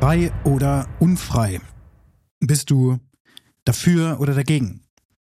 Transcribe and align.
Frei 0.00 0.32
oder 0.44 0.88
unfrei? 0.98 1.60
Bist 2.40 2.70
du 2.70 2.98
dafür 3.66 4.18
oder 4.18 4.34
dagegen? 4.34 4.80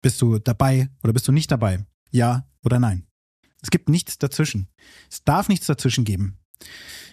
Bist 0.02 0.22
du 0.22 0.40
dabei 0.40 0.88
oder 1.04 1.12
bist 1.12 1.28
du 1.28 1.34
nicht 1.34 1.52
dabei? 1.52 1.86
Ja 2.10 2.48
oder 2.64 2.80
nein? 2.80 3.06
Es 3.62 3.70
gibt 3.70 3.90
nichts 3.90 4.18
dazwischen. 4.18 4.70
Es 5.10 5.26
darf 5.26 5.50
nichts 5.50 5.68
dazwischen 5.68 6.06
geben. 6.06 6.40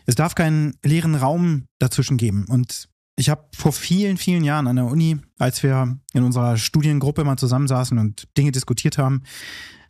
Es 0.07 0.15
darf 0.15 0.37
keinen 0.37 0.79
leeren 0.85 1.17
Raum 1.17 1.67
dazwischen 1.81 2.17
geben. 2.17 2.45
Und 2.49 2.89
ich 3.17 3.29
habe 3.29 3.49
vor 3.53 3.73
vielen, 3.73 4.19
vielen 4.19 4.45
Jahren 4.45 4.69
an 4.69 4.77
der 4.77 4.87
Uni, 4.87 5.19
als 5.41 5.65
wir 5.65 5.99
in 6.13 6.23
unserer 6.23 6.59
Studiengruppe 6.59 7.25
mal 7.25 7.39
zusammensaßen 7.39 7.99
und 7.99 8.29
Dinge 8.39 8.53
diskutiert 8.53 8.99
haben, 8.99 9.25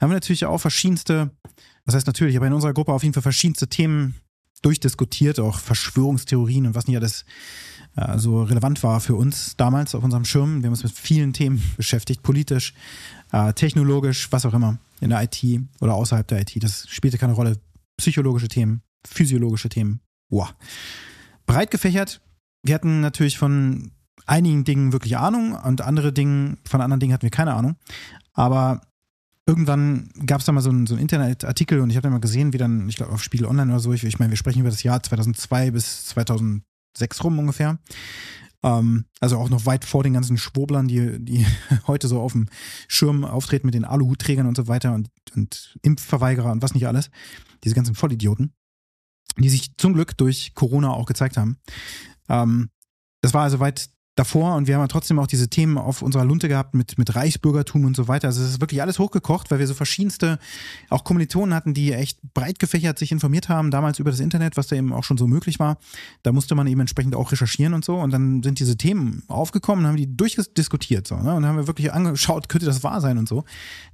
haben 0.01 0.09
wir 0.09 0.17
natürlich 0.17 0.47
auch 0.47 0.59
verschiedenste, 0.59 1.37
was 1.85 1.95
heißt 1.95 2.07
natürlich, 2.07 2.39
aber 2.39 2.47
in 2.47 2.55
unserer 2.55 2.73
Gruppe 2.73 2.95
auf 2.95 3.03
jeden 3.03 3.13
Fall 3.13 3.23
verschiedenste 3.23 3.69
Themen 3.69 4.15
durchdiskutiert, 4.61 5.41
auch 5.41 5.59
Verschwörungstheorien 5.59 6.67
und 6.67 6.75
was 6.75 6.87
nicht 6.87 6.97
alles 6.97 7.25
äh, 7.97 8.19
so 8.19 8.43
relevant 8.43 8.83
war 8.83 9.01
für 9.01 9.15
uns 9.15 9.57
damals 9.57 9.95
auf 9.95 10.05
unserem 10.05 10.25
Schirm. 10.25 10.63
Wir 10.63 10.67
haben 10.67 10.75
uns 10.75 10.83
mit 10.83 10.93
vielen 10.93 11.33
Themen 11.33 11.63
beschäftigt, 11.77 12.23
politisch, 12.23 12.75
äh, 13.33 13.53
technologisch, 13.53 14.31
was 14.31 14.47
auch 14.47 14.55
immer, 14.55 14.79
in 15.01 15.11
der 15.11 15.23
IT 15.23 15.43
oder 15.81 15.95
außerhalb 15.95 16.27
der 16.27 16.41
IT. 16.41 16.63
Das 16.63 16.89
spielte 16.89 17.19
keine 17.19 17.35
Rolle. 17.35 17.59
Psychologische 17.97 18.49
Themen, 18.49 18.83
physiologische 19.07 19.69
Themen. 19.69 20.01
Wow. 20.31 20.55
Breit 21.47 21.71
gefächert. 21.71 22.21
Wir 22.63 22.75
hatten 22.75 23.01
natürlich 23.01 23.39
von 23.39 23.91
einigen 24.27 24.65
Dingen 24.65 24.93
wirklich 24.93 25.17
Ahnung 25.17 25.55
und 25.55 25.81
andere 25.81 26.13
Dinge, 26.13 26.59
von 26.65 26.81
anderen 26.81 27.01
Dingen 27.01 27.13
hatten 27.13 27.23
wir 27.23 27.31
keine 27.31 27.55
Ahnung. 27.55 27.77
Aber 28.35 28.83
irgendwann 29.49 30.11
gab 30.27 30.41
es 30.41 30.47
da 30.47 30.53
mal 30.53 30.61
so 30.61 30.69
einen, 30.69 30.87
so 30.87 30.95
einen 30.95 31.01
Internetartikel 31.01 31.81
und 31.81 31.89
ich 31.89 31.97
habe 31.97 32.03
dann 32.03 32.13
mal 32.13 32.21
gesehen, 32.21 32.53
wie 32.53 32.59
dann, 32.59 32.87
ich 32.89 32.97
glaube 32.97 33.13
auf 33.13 33.23
Spiegel 33.23 33.47
Online 33.47 33.73
oder 33.73 33.81
so, 33.81 33.95
ich, 33.95 34.05
ich 34.05 34.19
meine, 34.19 34.31
wir 34.31 34.37
sprechen 34.37 34.61
über 34.61 34.69
das 34.69 34.83
Jahr 34.83 35.03
2002 35.03 35.71
bis 35.71 36.05
2006 36.07 37.25
rum 37.25 37.39
ungefähr. 37.39 37.79
Ähm, 38.63 39.07
also 39.21 39.39
auch 39.39 39.49
noch 39.49 39.65
weit 39.65 39.87
vor 39.87 40.03
den 40.03 40.13
ganzen 40.13 40.37
Schwoblern, 40.37 40.87
die, 40.87 41.19
die 41.19 41.47
heute 41.87 42.09
so 42.09 42.21
auf 42.21 42.33
dem 42.33 42.49
Schirm 42.89 43.25
auftreten 43.25 43.67
mit 43.67 43.75
den 43.75 43.87
Aluhutträgern 43.87 44.47
und 44.47 44.57
so 44.57 44.69
weiter 44.69 44.93
und, 44.93 45.09
und 45.35 45.79
Impfverweigerer 45.81 46.53
und 46.53 46.61
was 46.61 46.75
nicht 46.75 46.87
alles. 46.87 47.11
Diese 47.65 47.75
ganzen 47.75 47.95
Vollidioten, 47.95 48.53
die 49.39 49.49
sich 49.49 49.79
zum 49.79 49.95
Glück 49.95 50.17
durch 50.19 50.53
Corona 50.55 50.91
auch 50.91 51.07
gezeigt 51.07 51.39
haben. 51.39 51.57
Ähm, 52.29 52.69
das 53.23 53.33
war 53.33 53.45
also 53.45 53.61
weit 53.61 53.89
davor 54.19 54.57
und 54.57 54.67
wir 54.67 54.75
haben 54.75 54.83
ja 54.83 54.89
trotzdem 54.89 55.19
auch 55.19 55.27
diese 55.27 55.49
Themen 55.49 55.79
auf 55.79 56.03
unserer 56.03 56.25
Lunte 56.25 56.49
gehabt 56.49 56.75
mit, 56.75 56.99
mit 56.99 57.15
Reichsbürgertum 57.15 57.85
und 57.85 57.97
so 57.97 58.09
weiter. 58.09 58.29
Also 58.29 58.43
es 58.43 58.51
ist 58.51 58.61
wirklich 58.61 58.83
alles 58.83 58.99
hochgekocht, 58.99 59.51
weil 59.51 59.59
wir 59.59 59.67
so 59.67 59.75
verschiedenste 59.75 60.39
auch 60.89 61.05
Kommilitonen 61.05 61.55
hatten, 61.55 61.75
die 61.75 61.93
echt 61.93 62.19
breit 62.35 62.59
gefächert 62.59 62.99
sich 62.99 63.13
informiert 63.13 63.49
haben, 63.49 63.71
damals 63.71 63.99
über 63.99 64.11
das 64.11 64.21
Internet, 64.21 64.57
was 64.57 64.67
da 64.67 64.77
eben 64.77 64.93
auch 64.93 65.05
schon 65.05 65.19
so 65.19 65.27
möglich 65.27 65.59
war. 65.59 65.79
Da 66.23 66.33
musste 66.33 66.55
man 66.55 66.67
eben 66.67 66.81
entsprechend 66.81 67.15
auch 67.15 67.31
recherchieren 67.33 67.75
und 67.75 67.85
so 67.85 67.97
und 67.97 68.11
dann 68.11 68.43
sind 68.43 68.59
diese 68.59 68.77
Themen 68.77 69.23
aufgekommen 69.29 69.85
und 69.85 69.89
haben 69.89 69.97
die 69.97 70.17
durchdiskutiert 70.17 71.07
so, 71.07 71.17
ne? 71.17 71.35
und 71.35 71.47
haben 71.47 71.57
wir 71.57 71.67
wirklich 71.67 71.93
angeschaut, 71.93 72.49
könnte 72.49 72.67
das 72.67 72.83
wahr 72.83 73.01
sein 73.01 73.19
und 73.19 73.29
so. 73.29 73.45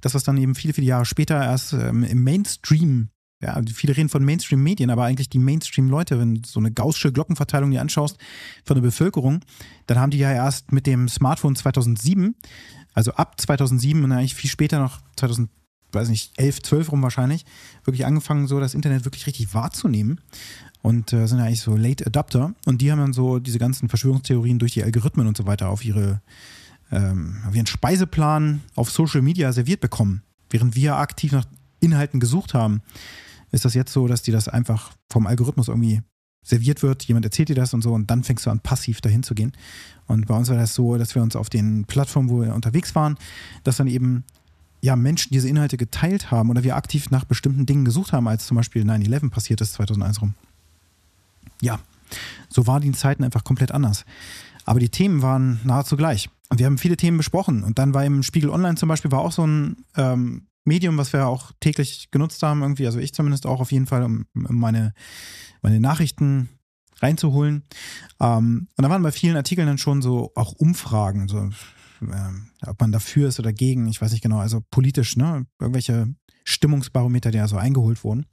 Das, 0.01 0.15
was 0.15 0.23
dann 0.23 0.37
eben 0.37 0.55
viele, 0.55 0.73
viele 0.73 0.87
Jahre 0.87 1.05
später 1.05 1.41
erst 1.41 1.73
ähm, 1.73 2.03
im 2.03 2.23
Mainstream 2.23 3.09
ja, 3.41 3.61
viele 3.73 3.95
reden 3.95 4.09
von 4.09 4.23
Mainstream-Medien, 4.23 4.89
aber 4.89 5.03
eigentlich 5.03 5.29
die 5.29 5.39
Mainstream-Leute, 5.39 6.19
wenn 6.19 6.35
du 6.35 6.41
so 6.47 6.59
eine 6.59 6.71
gaussische 6.71 7.11
Glockenverteilung 7.11 7.71
dir 7.71 7.81
anschaust 7.81 8.17
von 8.63 8.75
der 8.75 8.81
Bevölkerung, 8.81 9.41
dann 9.87 9.99
haben 9.99 10.11
die 10.11 10.17
ja 10.17 10.31
erst 10.31 10.71
mit 10.71 10.87
dem 10.87 11.09
Smartphone 11.09 11.55
2007, 11.55 12.35
also 12.93 13.11
ab 13.13 13.39
2007 13.39 14.03
und 14.03 14.11
eigentlich 14.11 14.35
viel 14.35 14.49
später 14.49 14.79
noch 14.79 15.01
2000, 15.17 15.49
weiß 15.91 16.09
nicht, 16.09 16.31
11, 16.37 16.61
12 16.61 16.91
rum 16.93 17.03
wahrscheinlich, 17.03 17.45
wirklich 17.83 18.05
angefangen, 18.05 18.47
so 18.47 18.59
das 18.59 18.73
Internet 18.73 19.03
wirklich 19.03 19.27
richtig 19.27 19.53
wahrzunehmen 19.53 20.21
und 20.81 21.11
äh, 21.11 21.27
sind 21.27 21.39
ja 21.39 21.45
eigentlich 21.45 21.61
so 21.61 21.75
Late 21.75 22.05
Adapter 22.05 22.53
und 22.65 22.81
die 22.81 22.91
haben 22.91 22.99
dann 22.99 23.13
so 23.13 23.39
diese 23.39 23.59
ganzen 23.59 23.89
Verschwörungstheorien 23.89 24.59
durch 24.59 24.73
die 24.73 24.83
Algorithmen 24.83 25.27
und 25.27 25.35
so 25.35 25.45
weiter 25.45 25.69
auf 25.69 25.83
ihre 25.83 26.21
ähm, 26.91 27.41
auf 27.47 27.55
ihren 27.55 27.65
Speiseplan 27.65 28.61
auf 28.75 28.91
Social 28.91 29.23
Media 29.23 29.51
serviert 29.51 29.81
bekommen, 29.81 30.21
während 30.51 30.75
wir 30.75 30.97
aktiv 30.97 31.31
nach 31.31 31.45
Inhalten 31.79 32.19
gesucht 32.19 32.53
haben 32.53 32.81
ist 33.55 33.65
das 33.65 33.73
jetzt 33.73 33.93
so, 33.93 34.07
dass 34.07 34.21
dir 34.21 34.33
das 34.33 34.47
einfach 34.47 34.91
vom 35.09 35.27
Algorithmus 35.27 35.69
irgendwie 35.69 36.01
serviert 36.43 36.83
wird, 36.83 37.03
jemand 37.03 37.25
erzählt 37.25 37.49
dir 37.49 37.55
das 37.55 37.73
und 37.73 37.81
so 37.81 37.93
und 37.93 38.11
dann 38.11 38.23
fängst 38.23 38.45
du 38.45 38.51
an, 38.51 38.59
passiv 38.59 39.01
dahin 39.01 39.23
zu 39.23 39.33
gehen. 39.33 39.53
Und 40.05 40.27
bei 40.27 40.35
uns 40.35 40.49
war 40.49 40.57
das 40.57 40.75
so, 40.75 40.97
dass 40.97 41.15
wir 41.15 41.23
uns 41.23 41.35
auf 41.35 41.49
den 41.49 41.85
Plattformen, 41.85 42.29
wo 42.29 42.41
wir 42.41 42.53
unterwegs 42.53 42.93
waren, 42.93 43.17
dass 43.63 43.77
dann 43.77 43.87
eben 43.87 44.23
ja, 44.81 44.95
Menschen 44.95 45.31
diese 45.31 45.49
Inhalte 45.49 45.77
geteilt 45.77 46.29
haben 46.29 46.51
oder 46.51 46.63
wir 46.63 46.75
aktiv 46.75 47.09
nach 47.09 47.23
bestimmten 47.23 47.65
Dingen 47.65 47.85
gesucht 47.85 48.13
haben, 48.13 48.27
als 48.27 48.45
zum 48.45 48.57
Beispiel 48.57 48.83
9-11 48.83 49.31
passiert 49.31 49.61
ist, 49.61 49.73
2001 49.73 50.21
rum. 50.21 50.35
Ja, 51.61 51.79
so 52.49 52.67
waren 52.67 52.83
die 52.83 52.91
Zeiten 52.91 53.23
einfach 53.23 53.43
komplett 53.43 53.71
anders. 53.71 54.05
Aber 54.65 54.79
die 54.79 54.89
Themen 54.89 55.21
waren 55.21 55.59
nahezu 55.63 55.97
gleich. 55.97 56.29
Und 56.49 56.59
wir 56.59 56.67
haben 56.67 56.77
viele 56.77 56.97
Themen 56.97 57.17
besprochen. 57.17 57.63
Und 57.63 57.79
dann 57.79 57.93
war 57.93 58.05
im 58.05 58.21
Spiegel 58.21 58.49
Online 58.49 58.75
zum 58.75 58.89
Beispiel 58.89 59.11
war 59.11 59.19
auch 59.19 59.31
so 59.31 59.47
ein 59.47 59.77
ähm, 59.95 60.43
Medium, 60.65 60.97
was 60.97 61.13
wir 61.13 61.27
auch 61.27 61.51
täglich 61.59 62.09
genutzt 62.11 62.41
haben, 62.43 62.61
irgendwie, 62.61 62.85
also 62.85 62.99
ich 62.99 63.13
zumindest 63.13 63.45
auch 63.45 63.61
auf 63.61 63.71
jeden 63.71 63.85
Fall, 63.85 64.03
um, 64.03 64.25
um 64.33 64.59
meine, 64.59 64.93
meine 65.61 65.79
Nachrichten 65.79 66.49
reinzuholen. 67.01 67.63
Ähm, 68.19 68.67
und 68.75 68.83
da 68.83 68.89
waren 68.89 69.03
bei 69.03 69.11
vielen 69.11 69.37
Artikeln 69.37 69.67
dann 69.67 69.77
schon 69.77 70.01
so 70.01 70.31
auch 70.35 70.53
Umfragen, 70.53 71.27
so 71.27 71.49
äh, 72.01 72.67
ob 72.67 72.81
man 72.81 72.91
dafür 72.91 73.29
ist 73.29 73.39
oder 73.39 73.49
dagegen, 73.49 73.87
ich 73.87 74.01
weiß 74.01 74.11
nicht 74.11 74.23
genau, 74.23 74.39
also 74.39 74.61
politisch, 74.71 75.15
ne? 75.15 75.45
Irgendwelche 75.59 76.13
Stimmungsbarometer, 76.43 77.31
die 77.31 77.39
also 77.39 77.57
eingeholt 77.57 78.03
wurden. 78.03 78.25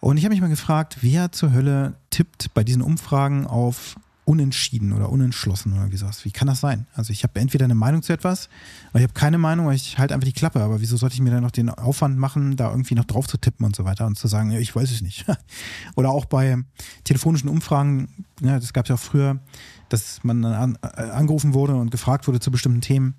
Und 0.00 0.18
ich 0.18 0.24
habe 0.24 0.34
mich 0.34 0.42
mal 0.42 0.48
gefragt, 0.48 0.98
wer 1.00 1.32
zur 1.32 1.52
Hölle 1.52 1.98
tippt 2.10 2.52
bei 2.52 2.62
diesen 2.62 2.82
Umfragen 2.82 3.46
auf 3.46 3.96
unentschieden 4.24 4.92
oder 4.92 5.10
unentschlossen 5.10 5.74
oder 5.74 5.90
wie 5.90 5.96
sowas. 5.96 6.24
Wie 6.24 6.30
kann 6.30 6.48
das 6.48 6.60
sein? 6.60 6.86
Also 6.94 7.12
ich 7.12 7.22
habe 7.24 7.38
entweder 7.40 7.64
eine 7.64 7.74
Meinung 7.74 8.02
zu 8.02 8.12
etwas, 8.12 8.48
oder 8.90 9.00
ich 9.00 9.04
habe 9.04 9.12
keine 9.12 9.38
Meinung, 9.38 9.66
oder 9.66 9.74
ich 9.74 9.98
halte 9.98 10.14
einfach 10.14 10.26
die 10.26 10.32
Klappe. 10.32 10.60
Aber 10.60 10.80
wieso 10.80 10.96
sollte 10.96 11.14
ich 11.14 11.20
mir 11.20 11.30
dann 11.30 11.42
noch 11.42 11.50
den 11.50 11.68
Aufwand 11.68 12.18
machen, 12.18 12.56
da 12.56 12.70
irgendwie 12.70 12.94
noch 12.94 13.04
drauf 13.04 13.26
zu 13.26 13.36
tippen 13.36 13.66
und 13.66 13.76
so 13.76 13.84
weiter 13.84 14.06
und 14.06 14.16
zu 14.16 14.28
sagen, 14.28 14.50
ja, 14.50 14.58
ich 14.58 14.74
weiß 14.74 14.90
es 14.90 15.02
nicht. 15.02 15.26
oder 15.94 16.10
auch 16.10 16.24
bei 16.24 16.58
telefonischen 17.04 17.48
Umfragen, 17.48 18.26
ja, 18.40 18.58
das 18.58 18.72
gab 18.72 18.86
es 18.86 18.88
ja 18.88 18.94
auch 18.94 19.00
früher, 19.00 19.40
dass 19.88 20.24
man 20.24 20.42
dann 20.42 20.54
an, 20.54 20.78
äh, 20.82 21.02
angerufen 21.10 21.54
wurde 21.54 21.74
und 21.74 21.90
gefragt 21.90 22.26
wurde 22.26 22.40
zu 22.40 22.50
bestimmten 22.50 22.80
Themen, 22.80 23.14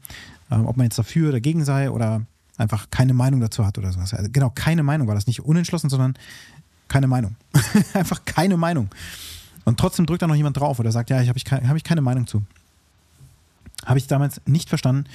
äh, 0.49 0.55
ob 0.55 0.77
man 0.77 0.85
jetzt 0.85 0.97
dafür 0.97 1.29
oder 1.29 1.37
dagegen 1.37 1.63
sei 1.63 1.91
oder 1.91 2.25
einfach 2.57 2.89
keine 2.89 3.13
Meinung 3.13 3.41
dazu 3.41 3.65
hat 3.65 3.77
oder 3.77 3.91
sowas. 3.91 4.13
Also 4.13 4.29
genau, 4.31 4.49
keine 4.49 4.83
Meinung 4.83 5.07
war 5.07 5.15
das 5.15 5.27
nicht 5.27 5.41
unentschlossen, 5.41 5.89
sondern 5.89 6.15
keine 6.87 7.07
Meinung. 7.07 7.35
einfach 7.93 8.25
keine 8.25 8.57
Meinung. 8.57 8.89
Und 9.65 9.79
trotzdem 9.79 10.05
drückt 10.05 10.21
da 10.21 10.27
noch 10.27 10.35
jemand 10.35 10.57
drauf 10.57 10.79
oder 10.79 10.91
sagt, 10.91 11.09
ja, 11.09 11.21
ich 11.21 11.27
habe 11.27 11.37
ich, 11.37 11.45
hab 11.45 11.75
ich 11.75 11.83
keine 11.83 12.01
Meinung 12.01 12.27
zu. 12.27 12.43
Habe 13.85 13.99
ich 13.99 14.07
damals 14.07 14.41
nicht 14.45 14.69
verstanden. 14.69 15.05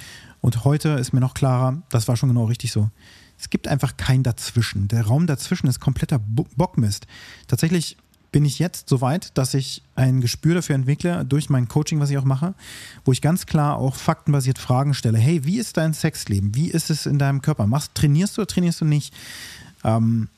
Und 0.41 0.65
heute 0.65 0.91
ist 0.91 1.13
mir 1.13 1.21
noch 1.21 1.35
klarer, 1.35 1.83
das 1.89 2.09
war 2.09 2.17
schon 2.17 2.29
genau 2.29 2.45
richtig 2.45 2.73
so. 2.73 2.91
Es 3.39 3.49
gibt 3.49 3.69
einfach 3.69 3.97
kein 3.97 4.23
Dazwischen. 4.23 4.89
Der 4.89 5.07
Raum 5.07 5.27
dazwischen 5.27 5.67
ist 5.67 5.81
kompletter 5.81 6.19
Bockmist. 6.19 7.07
Tatsächlich 7.47 7.97
bin 8.33 8.45
ich 8.45 8.59
jetzt 8.59 8.89
so 8.89 9.01
weit, 9.01 9.37
dass 9.37 9.55
ich 9.55 9.83
ein 9.97 10.21
Gespür 10.21 10.55
dafür 10.55 10.75
entwickle, 10.75 11.25
durch 11.25 11.49
mein 11.49 11.67
Coaching, 11.67 12.01
was 12.01 12.11
ich 12.11 12.19
auch 12.19 12.25
mache, 12.25 12.55
wo 13.05 13.13
ich 13.13 13.23
ganz 13.23 13.47
klar 13.47 13.77
auch 13.77 13.97
faktenbasiert 13.97 14.59
Fragen 14.59 14.95
stelle. 14.95 15.19
Hey, 15.19 15.45
wie 15.45 15.59
ist 15.59 15.77
dein 15.77 15.95
Sexleben? 15.95 16.55
Wie 16.55 16.71
ist 16.71 16.91
es 16.91 17.07
in 17.07 17.19
deinem 17.19 17.43
Körper? 17.43 17.67
Machst, 17.67 17.95
trainierst 17.95 18.37
du 18.37 18.43
oder 18.43 18.47
trainierst 18.47 18.81
du 18.81 18.85
nicht? 18.85 19.15
Ähm, 19.85 20.29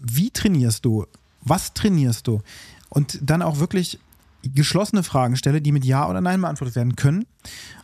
wie 0.00 0.30
trainierst 0.30 0.84
du? 0.84 1.06
Was 1.42 1.72
trainierst 1.72 2.26
du? 2.26 2.42
Und 2.90 3.18
dann 3.22 3.40
auch 3.40 3.58
wirklich 3.58 3.98
geschlossene 4.42 5.02
Fragen 5.02 5.36
stelle, 5.36 5.60
die 5.60 5.72
mit 5.72 5.84
Ja 5.84 6.08
oder 6.08 6.20
Nein 6.20 6.40
beantwortet 6.40 6.76
werden 6.76 6.96
können. 6.96 7.26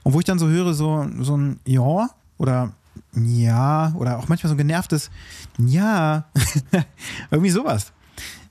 Und 0.02 0.12
wo 0.12 0.18
ich 0.18 0.24
dann 0.24 0.38
so 0.38 0.48
höre, 0.48 0.74
so, 0.74 1.06
so 1.20 1.36
ein 1.36 1.60
Ja 1.64 2.10
oder 2.38 2.72
Ja 3.14 3.94
oder 3.96 4.18
auch 4.18 4.28
manchmal 4.28 4.48
so 4.48 4.54
ein 4.54 4.58
genervtes 4.58 5.10
Ja, 5.58 6.26
irgendwie 7.30 7.50
sowas. 7.50 7.92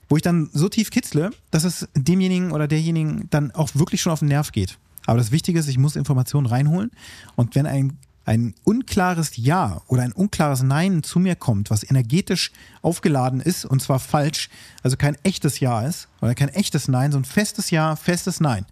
Wo 0.08 0.16
ich 0.16 0.22
dann 0.22 0.50
so 0.52 0.68
tief 0.68 0.90
kitzle, 0.90 1.30
dass 1.50 1.64
es 1.64 1.88
demjenigen 1.96 2.52
oder 2.52 2.68
derjenigen 2.68 3.28
dann 3.30 3.50
auch 3.50 3.70
wirklich 3.74 4.00
schon 4.00 4.12
auf 4.12 4.20
den 4.20 4.28
Nerv 4.28 4.52
geht. 4.52 4.78
Aber 5.04 5.18
das 5.18 5.32
Wichtige 5.32 5.58
ist, 5.58 5.68
ich 5.68 5.78
muss 5.78 5.96
Informationen 5.96 6.46
reinholen. 6.46 6.90
Und 7.34 7.54
wenn 7.54 7.66
ein 7.66 7.98
ein 8.26 8.54
unklares 8.64 9.36
Ja 9.36 9.82
oder 9.86 10.02
ein 10.02 10.12
unklares 10.12 10.62
Nein 10.62 11.04
zu 11.04 11.20
mir 11.20 11.36
kommt, 11.36 11.70
was 11.70 11.88
energetisch 11.88 12.50
aufgeladen 12.82 13.40
ist 13.40 13.64
und 13.64 13.80
zwar 13.80 14.00
falsch, 14.00 14.50
also 14.82 14.96
kein 14.96 15.16
echtes 15.22 15.60
Ja 15.60 15.82
ist 15.82 16.08
oder 16.20 16.34
kein 16.34 16.48
echtes 16.48 16.88
Nein, 16.88 17.12
so 17.12 17.18
ein 17.18 17.24
festes 17.24 17.70
Ja, 17.70 17.94
festes 17.94 18.40
Nein, 18.40 18.66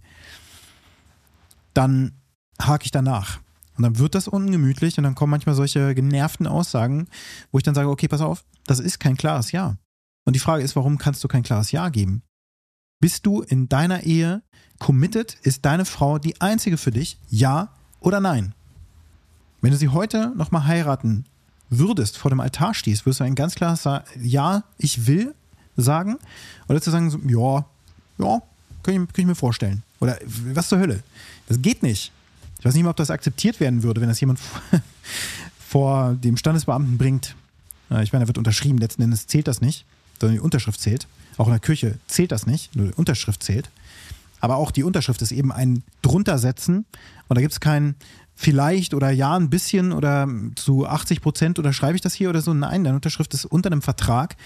dann 1.73 2.13
hake 2.61 2.85
ich 2.85 2.91
danach. 2.91 3.41
Und 3.77 3.83
dann 3.83 3.99
wird 3.99 4.15
das 4.15 4.29
ungemütlich 4.29 4.99
und 4.99 5.05
dann 5.05 5.15
kommen 5.15 5.31
manchmal 5.31 5.55
solche 5.55 5.95
genervten 5.95 6.47
Aussagen, 6.47 7.09
wo 7.51 7.59
ich 7.59 7.65
dann 7.65 7.75
sage, 7.75 7.89
okay, 7.89 8.09
pass 8.09 8.21
auf, 8.21 8.45
das 8.67 8.81
ist 8.81 9.01
kein 9.01 9.17
klares 9.17 9.53
Ja. 9.53 9.77
Und 10.25 10.35
die 10.35 10.41
Frage 10.41 10.63
ist, 10.63 10.77
warum 10.77 10.99
kannst 10.99 11.23
du 11.23 11.29
kein 11.29 11.43
klares 11.43 11.71
Ja 11.71 11.89
geben? 11.91 12.23
Bist 13.01 13.27
du 13.27 13.43
in 13.43 13.69
deiner 13.69 14.03
Ehe 14.03 14.43
committed? 14.79 15.37
Ist 15.43 15.65
deine 15.65 15.85
Frau 15.85 16.19
die 16.19 16.41
einzige 16.41 16.77
für 16.77 16.91
dich? 16.91 17.19
Ja 17.29 17.75
oder 18.01 18.21
nein? 18.21 18.55
Wenn 19.65 19.71
du 19.71 19.79
sie 19.79 19.89
heute 19.89 20.31
nochmal 20.37 20.67
heiraten 20.67 21.25
würdest, 21.71 22.19
vor 22.19 22.29
dem 22.29 22.41
Altar 22.41 22.75
stehst, 22.75 23.07
würdest 23.07 23.21
du 23.21 23.25
ein 23.25 23.35
ganz 23.35 23.55
klares 23.55 23.89
Ja, 24.21 24.65
ich 24.77 25.07
will 25.07 25.35
sagen? 25.75 26.19
Oder 26.69 26.83
zu 26.83 26.91
sagen, 26.91 27.09
so, 27.09 27.19
ja, 27.27 27.65
ja, 28.19 28.43
Könnte 28.83 29.09
ich, 29.11 29.19
ich 29.19 29.27
mir 29.27 29.35
vorstellen. 29.35 29.83
Oder 30.01 30.19
was 30.53 30.69
zur 30.69 30.81
Hölle? 30.81 31.03
Das 31.49 31.63
geht 31.63 31.83
nicht. 31.83 32.13
Ich 32.59 32.65
weiß 32.67 32.75
nicht 32.75 32.83
mal, 32.83 32.91
ob 32.91 32.99
das 32.99 33.09
akzeptiert 33.09 33.59
werden 33.59 33.83
würde, 33.83 34.03
wenn 34.03 34.09
das 34.09 34.21
jemand 34.21 34.39
vor 35.59 36.13
dem 36.13 36.37
Standesbeamten 36.37 36.99
bringt. 36.99 37.35
Ich 38.03 38.13
meine, 38.13 38.27
er 38.27 38.29
wird 38.29 38.37
unterschrieben. 38.37 38.77
Letzten 38.77 39.01
Endes 39.01 39.29
zählt 39.29 39.49
das 39.49 39.63
nicht, 39.63 39.87
sondern 40.21 40.35
die 40.35 40.41
Unterschrift 40.41 40.79
zählt. 40.79 41.07
Auch 41.39 41.47
in 41.47 41.53
der 41.53 41.61
Kirche 41.61 41.99
zählt 42.07 42.33
das 42.33 42.47
nicht, 42.47 42.77
nur 42.77 42.89
die 42.89 42.93
Unterschrift 42.93 43.43
zählt. 43.43 43.71
Aber 44.41 44.57
auch 44.57 44.73
die 44.73 44.83
Unterschrift 44.83 45.23
ist 45.23 45.33
eben 45.33 45.51
ein 45.51 45.83
Druntersetzen. 46.03 46.85
Und 47.29 47.39
da 47.39 47.41
gibt 47.41 47.55
es 47.55 47.61
kein 47.61 47.95
vielleicht 48.35 48.95
oder 48.95 49.11
ja 49.11 49.37
ein 49.37 49.51
bisschen 49.51 49.93
oder 49.93 50.29
zu 50.57 50.87
80 50.87 51.21
Prozent 51.21 51.59
oder 51.59 51.73
schreibe 51.73 51.97
ich 51.97 52.03
das 52.03 52.15
hier 52.15 52.31
oder 52.31 52.41
so. 52.41 52.53
Nein, 52.53 52.85
deine 52.85 52.97
Unterschrift 52.97 53.33
ist 53.35 53.45
unter 53.45 53.71
einem 53.71 53.83
Vertrag 53.83 54.37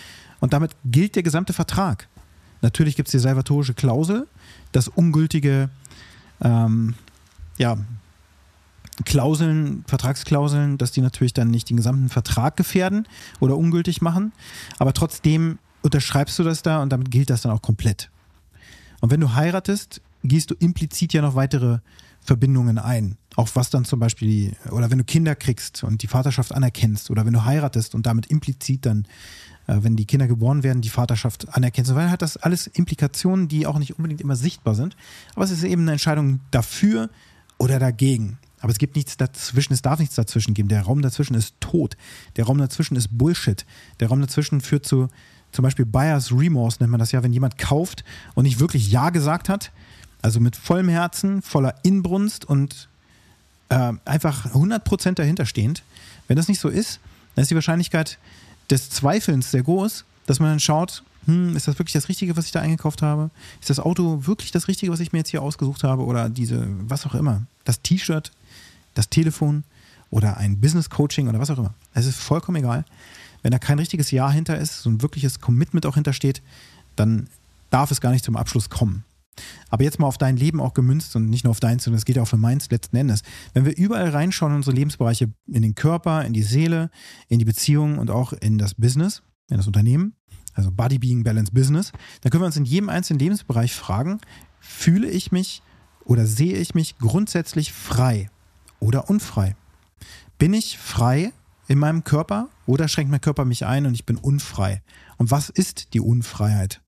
und 0.40 0.52
damit 0.52 0.72
gilt 0.84 1.16
der 1.16 1.22
gesamte 1.22 1.52
Vertrag. 1.52 2.08
Natürlich 2.60 2.96
gibt 2.96 3.08
es 3.08 3.12
die 3.12 3.18
salvatorische 3.18 3.74
Klausel, 3.74 4.26
das 4.72 4.88
ungültige, 4.88 5.70
ähm, 6.40 6.94
ja, 7.56 7.78
Klauseln, 9.04 9.84
Vertragsklauseln, 9.86 10.76
dass 10.76 10.90
die 10.90 11.00
natürlich 11.00 11.32
dann 11.32 11.50
nicht 11.50 11.70
den 11.70 11.76
gesamten 11.76 12.08
Vertrag 12.08 12.56
gefährden 12.56 13.06
oder 13.38 13.56
ungültig 13.56 14.02
machen. 14.02 14.32
Aber 14.78 14.92
trotzdem 14.92 15.58
unterschreibst 15.82 16.36
du 16.38 16.42
das 16.42 16.62
da 16.62 16.82
und 16.82 16.90
damit 16.90 17.10
gilt 17.10 17.30
das 17.30 17.42
dann 17.42 17.52
auch 17.52 17.62
komplett. 17.62 18.10
Und 19.00 19.12
wenn 19.12 19.20
du 19.20 19.34
heiratest, 19.34 20.00
gehst 20.24 20.50
du 20.50 20.54
implizit 20.58 21.12
ja 21.12 21.22
noch 21.22 21.36
weitere 21.36 21.78
Verbindungen 22.20 22.78
ein. 22.78 23.16
Auch 23.38 23.50
was 23.54 23.70
dann 23.70 23.84
zum 23.84 24.00
Beispiel, 24.00 24.56
oder 24.72 24.90
wenn 24.90 24.98
du 24.98 25.04
Kinder 25.04 25.36
kriegst 25.36 25.84
und 25.84 26.02
die 26.02 26.08
Vaterschaft 26.08 26.52
anerkennst, 26.52 27.08
oder 27.08 27.24
wenn 27.24 27.32
du 27.32 27.44
heiratest 27.44 27.94
und 27.94 28.04
damit 28.04 28.26
implizit 28.26 28.84
dann, 28.84 29.06
äh, 29.68 29.76
wenn 29.78 29.94
die 29.94 30.06
Kinder 30.06 30.26
geboren 30.26 30.64
werden, 30.64 30.82
die 30.82 30.88
Vaterschaft 30.88 31.54
anerkennst, 31.54 31.94
weil 31.94 32.10
hat 32.10 32.20
das 32.20 32.36
alles 32.36 32.66
Implikationen, 32.66 33.46
die 33.46 33.64
auch 33.68 33.78
nicht 33.78 33.96
unbedingt 33.96 34.20
immer 34.20 34.34
sichtbar 34.34 34.74
sind. 34.74 34.96
Aber 35.36 35.44
es 35.44 35.52
ist 35.52 35.62
eben 35.62 35.82
eine 35.82 35.92
Entscheidung 35.92 36.40
dafür 36.50 37.10
oder 37.58 37.78
dagegen. 37.78 38.38
Aber 38.58 38.72
es 38.72 38.78
gibt 38.78 38.96
nichts 38.96 39.16
dazwischen, 39.16 39.72
es 39.72 39.82
darf 39.82 40.00
nichts 40.00 40.16
dazwischen 40.16 40.52
geben. 40.52 40.68
Der 40.68 40.82
Raum 40.82 41.00
dazwischen 41.00 41.34
ist 41.34 41.54
tot. 41.60 41.96
Der 42.34 42.44
Raum 42.44 42.58
dazwischen 42.58 42.96
ist 42.96 43.16
Bullshit. 43.16 43.64
Der 44.00 44.08
Raum 44.08 44.20
dazwischen 44.20 44.60
führt 44.60 44.84
zu 44.84 45.10
zum 45.52 45.62
Beispiel 45.62 45.86
Buyer's 45.86 46.32
Remorse, 46.32 46.78
nennt 46.80 46.90
man 46.90 46.98
das 46.98 47.12
ja, 47.12 47.22
wenn 47.22 47.32
jemand 47.32 47.56
kauft 47.56 48.02
und 48.34 48.42
nicht 48.42 48.58
wirklich 48.58 48.90
Ja 48.90 49.10
gesagt 49.10 49.48
hat. 49.48 49.70
Also 50.22 50.40
mit 50.40 50.56
vollem 50.56 50.88
Herzen, 50.88 51.40
voller 51.40 51.76
Inbrunst 51.84 52.44
und 52.44 52.88
äh, 53.68 53.92
einfach 54.04 54.46
100% 54.54 55.14
dahinter 55.14 55.46
stehend. 55.46 55.82
Wenn 56.26 56.36
das 56.36 56.48
nicht 56.48 56.60
so 56.60 56.68
ist, 56.68 57.00
dann 57.34 57.42
ist 57.42 57.50
die 57.50 57.54
Wahrscheinlichkeit 57.54 58.18
des 58.70 58.90
Zweifelns 58.90 59.50
sehr 59.50 59.62
groß, 59.62 60.04
dass 60.26 60.40
man 60.40 60.50
dann 60.50 60.60
schaut, 60.60 61.02
hm, 61.26 61.56
ist 61.56 61.68
das 61.68 61.78
wirklich 61.78 61.92
das 61.92 62.08
Richtige, 62.08 62.36
was 62.36 62.46
ich 62.46 62.52
da 62.52 62.60
eingekauft 62.60 63.02
habe? 63.02 63.30
Ist 63.60 63.70
das 63.70 63.80
Auto 63.80 64.26
wirklich 64.26 64.50
das 64.50 64.68
Richtige, 64.68 64.92
was 64.92 65.00
ich 65.00 65.12
mir 65.12 65.18
jetzt 65.18 65.30
hier 65.30 65.42
ausgesucht 65.42 65.84
habe? 65.84 66.04
Oder 66.04 66.28
diese, 66.28 66.66
was 66.88 67.06
auch 67.06 67.14
immer. 67.14 67.42
Das 67.64 67.82
T-Shirt, 67.82 68.32
das 68.94 69.08
Telefon 69.10 69.64
oder 70.10 70.38
ein 70.38 70.60
Business 70.60 70.90
Coaching 70.90 71.28
oder 71.28 71.38
was 71.38 71.50
auch 71.50 71.58
immer. 71.58 71.74
Es 71.92 72.06
ist 72.06 72.18
vollkommen 72.18 72.56
egal. 72.56 72.84
Wenn 73.42 73.52
da 73.52 73.58
kein 73.58 73.78
richtiges 73.78 74.10
Ja 74.10 74.30
hinter 74.30 74.58
ist, 74.58 74.82
so 74.82 74.90
ein 74.90 75.02
wirkliches 75.02 75.40
Commitment 75.40 75.86
auch 75.86 75.94
hintersteht, 75.94 76.42
dann 76.96 77.28
darf 77.70 77.90
es 77.90 78.00
gar 78.00 78.10
nicht 78.10 78.24
zum 78.24 78.36
Abschluss 78.36 78.70
kommen. 78.70 79.04
Aber 79.70 79.84
jetzt 79.84 79.98
mal 79.98 80.06
auf 80.06 80.18
dein 80.18 80.36
Leben 80.36 80.60
auch 80.60 80.74
gemünzt 80.74 81.14
und 81.16 81.28
nicht 81.28 81.44
nur 81.44 81.50
auf 81.50 81.60
deins, 81.60 81.84
sondern 81.84 81.98
es 81.98 82.04
geht 82.04 82.18
auch 82.18 82.28
für 82.28 82.36
meins 82.36 82.70
letzten 82.70 82.96
Endes. 82.96 83.22
Wenn 83.54 83.64
wir 83.64 83.76
überall 83.76 84.08
reinschauen 84.10 84.52
in 84.52 84.56
unsere 84.56 84.76
Lebensbereiche, 84.76 85.30
in 85.46 85.62
den 85.62 85.74
Körper, 85.74 86.24
in 86.24 86.32
die 86.32 86.42
Seele, 86.42 86.90
in 87.28 87.38
die 87.38 87.44
Beziehungen 87.44 87.98
und 87.98 88.10
auch 88.10 88.32
in 88.32 88.58
das 88.58 88.74
Business, 88.74 89.22
in 89.50 89.56
das 89.56 89.66
Unternehmen, 89.66 90.14
also 90.54 90.70
Body 90.70 90.98
Being 90.98 91.22
Balance 91.22 91.52
Business, 91.52 91.92
dann 92.20 92.30
können 92.30 92.42
wir 92.42 92.46
uns 92.46 92.56
in 92.56 92.64
jedem 92.64 92.88
einzelnen 92.88 93.20
Lebensbereich 93.20 93.74
fragen, 93.74 94.20
fühle 94.60 95.08
ich 95.08 95.32
mich 95.32 95.62
oder 96.04 96.26
sehe 96.26 96.56
ich 96.56 96.74
mich 96.74 96.98
grundsätzlich 96.98 97.72
frei? 97.72 98.30
oder 98.80 99.08
unfrei? 99.08 99.56
Bin 100.38 100.54
ich 100.54 100.78
frei 100.78 101.32
in 101.66 101.78
meinem 101.78 102.04
Körper 102.04 102.48
oder 102.66 102.88
schränkt 102.88 103.10
mein 103.10 103.20
Körper 103.20 103.44
mich 103.44 103.66
ein 103.66 103.86
und 103.86 103.94
ich 103.94 104.06
bin 104.06 104.16
unfrei? 104.16 104.82
Und 105.16 105.30
was 105.30 105.48
ist 105.48 105.94
die 105.94 106.00
Unfreiheit? 106.00 106.80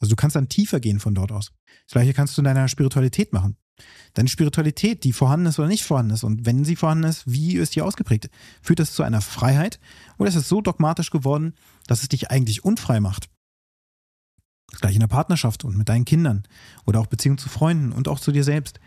Also 0.00 0.10
du 0.10 0.16
kannst 0.16 0.36
dann 0.36 0.48
tiefer 0.48 0.80
gehen 0.80 0.98
von 0.98 1.14
dort 1.14 1.30
aus. 1.30 1.52
Das 1.86 1.92
gleiche 1.92 2.14
kannst 2.14 2.36
du 2.36 2.40
in 2.40 2.46
deiner 2.46 2.68
Spiritualität 2.68 3.32
machen. 3.32 3.56
Deine 4.14 4.28
Spiritualität, 4.28 5.04
die 5.04 5.12
vorhanden 5.12 5.46
ist 5.46 5.58
oder 5.58 5.68
nicht 5.68 5.84
vorhanden 5.84 6.12
ist 6.12 6.24
und 6.24 6.44
wenn 6.44 6.64
sie 6.64 6.76
vorhanden 6.76 7.04
ist, 7.04 7.24
wie 7.26 7.56
ist 7.56 7.74
die 7.74 7.82
ausgeprägt? 7.82 8.30
Führt 8.60 8.78
das 8.78 8.92
zu 8.92 9.02
einer 9.02 9.20
Freiheit 9.20 9.78
oder 10.18 10.28
ist 10.28 10.36
es 10.36 10.48
so 10.48 10.60
dogmatisch 10.60 11.10
geworden, 11.10 11.54
dass 11.86 12.02
es 12.02 12.08
dich 12.08 12.30
eigentlich 12.30 12.64
unfrei 12.64 13.00
macht? 13.00 13.30
Das 14.70 14.80
gleiche 14.80 14.96
in 14.96 15.00
der 15.00 15.08
Partnerschaft 15.08 15.64
und 15.64 15.76
mit 15.76 15.88
deinen 15.88 16.04
Kindern 16.04 16.44
oder 16.86 17.00
auch 17.00 17.06
Beziehungen 17.06 17.38
zu 17.38 17.48
Freunden 17.48 17.92
und 17.92 18.08
auch 18.08 18.20
zu 18.20 18.32
dir 18.32 18.44
selbst. 18.44 18.80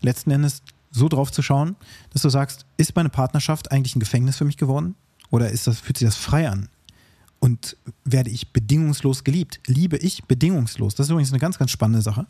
Letzten 0.00 0.30
Endes 0.30 0.62
so 0.90 1.08
drauf 1.08 1.30
zu 1.30 1.42
schauen, 1.42 1.76
dass 2.10 2.22
du 2.22 2.28
sagst, 2.28 2.66
ist 2.76 2.96
meine 2.96 3.10
Partnerschaft 3.10 3.70
eigentlich 3.70 3.96
ein 3.96 4.00
Gefängnis 4.00 4.36
für 4.36 4.44
mich 4.44 4.56
geworden? 4.56 4.94
Oder 5.30 5.50
ist 5.50 5.66
das, 5.66 5.80
fühlt 5.80 5.98
sich 5.98 6.06
das 6.06 6.16
frei 6.16 6.48
an? 6.48 6.68
Und 7.38 7.76
werde 8.04 8.30
ich 8.30 8.52
bedingungslos 8.52 9.24
geliebt? 9.24 9.60
Liebe 9.66 9.96
ich 9.98 10.24
bedingungslos? 10.24 10.94
Das 10.94 11.06
ist 11.06 11.10
übrigens 11.10 11.32
eine 11.32 11.40
ganz, 11.40 11.58
ganz 11.58 11.70
spannende 11.70 12.02
Sache, 12.02 12.26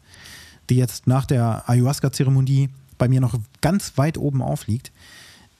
die 0.68 0.76
jetzt 0.76 1.06
nach 1.06 1.26
der 1.26 1.68
Ayahuasca-Zeremonie 1.68 2.70
bei 2.98 3.08
mir 3.08 3.20
noch 3.20 3.38
ganz 3.60 3.96
weit 3.96 4.18
oben 4.18 4.42
aufliegt. 4.42 4.92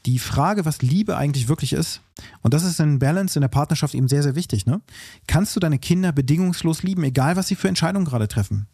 Die 0.04 0.18
Frage, 0.18 0.64
was 0.64 0.82
Liebe 0.82 1.16
eigentlich 1.16 1.48
wirklich 1.48 1.72
ist, 1.72 2.00
und 2.42 2.54
das 2.54 2.64
ist 2.64 2.80
in 2.80 2.98
Balance 2.98 3.36
in 3.38 3.42
der 3.42 3.48
Partnerschaft 3.48 3.94
eben 3.94 4.08
sehr, 4.08 4.22
sehr 4.22 4.36
wichtig. 4.36 4.66
Ne? 4.66 4.80
Kannst 5.26 5.54
du 5.56 5.60
deine 5.60 5.78
Kinder 5.78 6.12
bedingungslos 6.12 6.82
lieben, 6.82 7.04
egal 7.04 7.36
was 7.36 7.48
sie 7.48 7.56
für 7.56 7.68
Entscheidungen 7.68 8.06
gerade 8.06 8.28
treffen? 8.28 8.66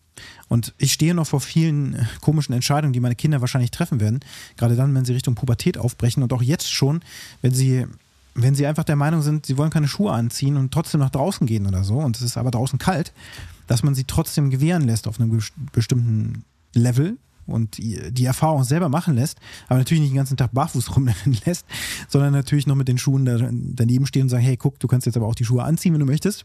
Und 0.49 0.75
ich 0.79 0.93
stehe 0.93 1.15
noch 1.15 1.27
vor 1.27 1.41
vielen 1.41 2.07
komischen 2.21 2.55
Entscheidungen, 2.55 2.93
die 2.93 3.01
meine 3.01 3.17
Kinder 3.17 3.41
wahrscheinlich 3.41 3.71
treffen 3.71 4.01
werden. 4.01 4.21
Gerade 4.57 4.77
dann, 4.77 4.95
wenn 4.95 5.05
sie 5.05 5.15
Richtung 5.15 5.35
Pubertät 5.35 5.79
aufbrechen 5.79 6.23
und 6.23 6.33
auch 6.33 6.43
jetzt 6.43 6.71
schon, 6.71 7.01
wenn 7.41 7.55
sie, 7.55 7.87
wenn 8.35 8.55
sie 8.55 8.67
einfach 8.67 8.85
der 8.85 8.97
Meinung 8.97 9.23
sind, 9.23 9.47
sie 9.47 9.59
wollen 9.59 9.71
keine 9.71 9.89
Schuhe 9.89 10.13
anziehen 10.13 10.57
und 10.57 10.73
trotzdem 10.73 11.01
nach 11.01 11.11
draußen 11.11 11.47
gehen 11.47 11.67
oder 11.67 11.85
so 11.85 11.99
und 11.99 12.17
es 12.17 12.23
ist 12.23 12.37
aber 12.37 12.51
draußen 12.51 12.79
kalt, 12.79 13.13
dass 13.67 13.83
man 13.83 13.95
sie 13.95 14.05
trotzdem 14.05 14.51
gewähren 14.51 14.83
lässt 14.83 15.07
auf 15.07 15.21
einem 15.21 15.41
bestimmten 15.73 16.45
Level, 16.75 17.19
und 17.47 17.79
die 17.79 18.25
Erfahrung 18.25 18.65
selber 18.65 18.89
machen 18.89 19.15
lässt, 19.15 19.39
aber 19.69 19.79
natürlich 19.79 20.01
nicht 20.01 20.13
den 20.13 20.17
ganzen 20.17 20.37
Tag 20.37 20.53
barfuß 20.53 20.97
rumrennen 20.97 21.39
lässt, 21.45 21.67
sondern 22.09 22.33
natürlich 22.33 22.67
noch 22.67 22.77
mit 22.77 22.89
den 22.89 22.99
Schuhen 22.99 23.75
daneben 23.75 24.07
stehen 24.07 24.23
und 24.23 24.29
sagen, 24.29 24.45
hey, 24.45 24.57
guck, 24.57 24.79
du 24.81 24.87
kannst 24.87 25.07
jetzt 25.07 25.17
aber 25.17 25.27
auch 25.27 25.35
die 25.35 25.45
Schuhe 25.45 25.63
anziehen, 25.65 25.93
wenn 25.93 26.01
du 26.01 26.07
möchtest. 26.07 26.45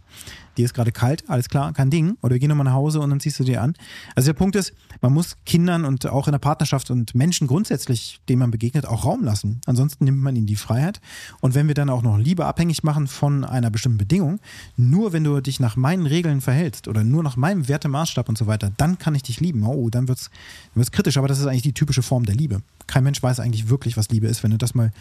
Dir 0.58 0.66
ist 0.66 0.74
gerade 0.74 0.92
kalt, 0.92 1.30
alles 1.30 1.50
klar, 1.50 1.72
kein 1.74 1.92
Ding. 1.92 2.18
Oder 2.22 2.34
wir 2.34 2.40
gehen 2.40 2.50
nochmal 2.50 2.66
nach 2.66 2.74
Hause 2.74 3.00
und 3.00 3.12
dann 3.12 3.20
ziehst 3.20 3.40
du 3.40 3.44
dir 3.44 3.62
an. 3.62 3.76
Also 4.16 4.28
der 4.28 4.34
Punkt 4.34 4.56
ist, 4.56 4.74
man 5.02 5.14
muss 5.14 5.38
Kindern 5.46 5.86
und 5.86 6.08
auch 6.08 6.28
in 6.28 6.32
der 6.32 6.40
Partnerschaft 6.40 6.90
und 6.90 7.14
Menschen 7.14 7.48
grundsätzlich, 7.48 8.20
denen 8.28 8.40
man 8.40 8.52
begegnet, 8.52 8.88
auch 8.88 9.06
Raum 9.06 9.24
lassen. 9.24 9.62
Ansonsten 9.68 10.06
nimmt 10.06 10.20
man 10.20 10.36
ihnen 10.36 10.48
die 10.48 10.56
Freiheit. 10.56 11.00
Und 11.42 11.54
wenn 11.54 11.68
wir 11.68 11.76
dann 11.76 11.90
auch 11.92 12.02
noch 12.02 12.18
Liebe 12.18 12.46
abhängig 12.46 12.84
machen 12.84 13.08
von 13.08 13.44
einer 13.44 13.70
bestimmten 13.70 14.00
Bedingung, 14.00 14.40
nur 14.76 15.14
wenn 15.14 15.24
du 15.24 15.40
dich 15.42 15.60
nach 15.60 15.76
meinen 15.76 16.08
Regeln 16.08 16.42
verhältst 16.42 16.88
oder 16.88 17.04
nur 17.04 17.22
nach 17.22 17.38
meinem 17.38 17.68
Wertemaßstab 17.68 18.28
und 18.28 18.38
so 18.38 18.48
weiter, 18.48 18.72
dann 18.78 18.98
kann 18.98 19.14
ich 19.14 19.24
dich 19.24 19.40
lieben. 19.40 19.64
Oh, 19.64 19.90
dann 19.90 20.08
wird's, 20.08 20.32
dann 20.74 20.82
wird's 20.82 20.87
kritisch, 20.92 21.18
aber 21.18 21.28
das 21.28 21.40
ist 21.40 21.46
eigentlich 21.46 21.64
die 21.64 21.74
typische 21.74 22.02
Form 22.02 22.26
der 22.26 22.36
Liebe. 22.36 22.62
Kein 22.88 23.04
Mensch 23.04 23.22
weiß 23.22 23.40
eigentlich 23.40 23.70
wirklich, 23.70 23.98
was 23.98 24.10
Liebe 24.10 24.28
ist, 24.28 24.44
wenn 24.44 24.52
du 24.52 24.58
das 24.58 24.76
mal 24.76 24.92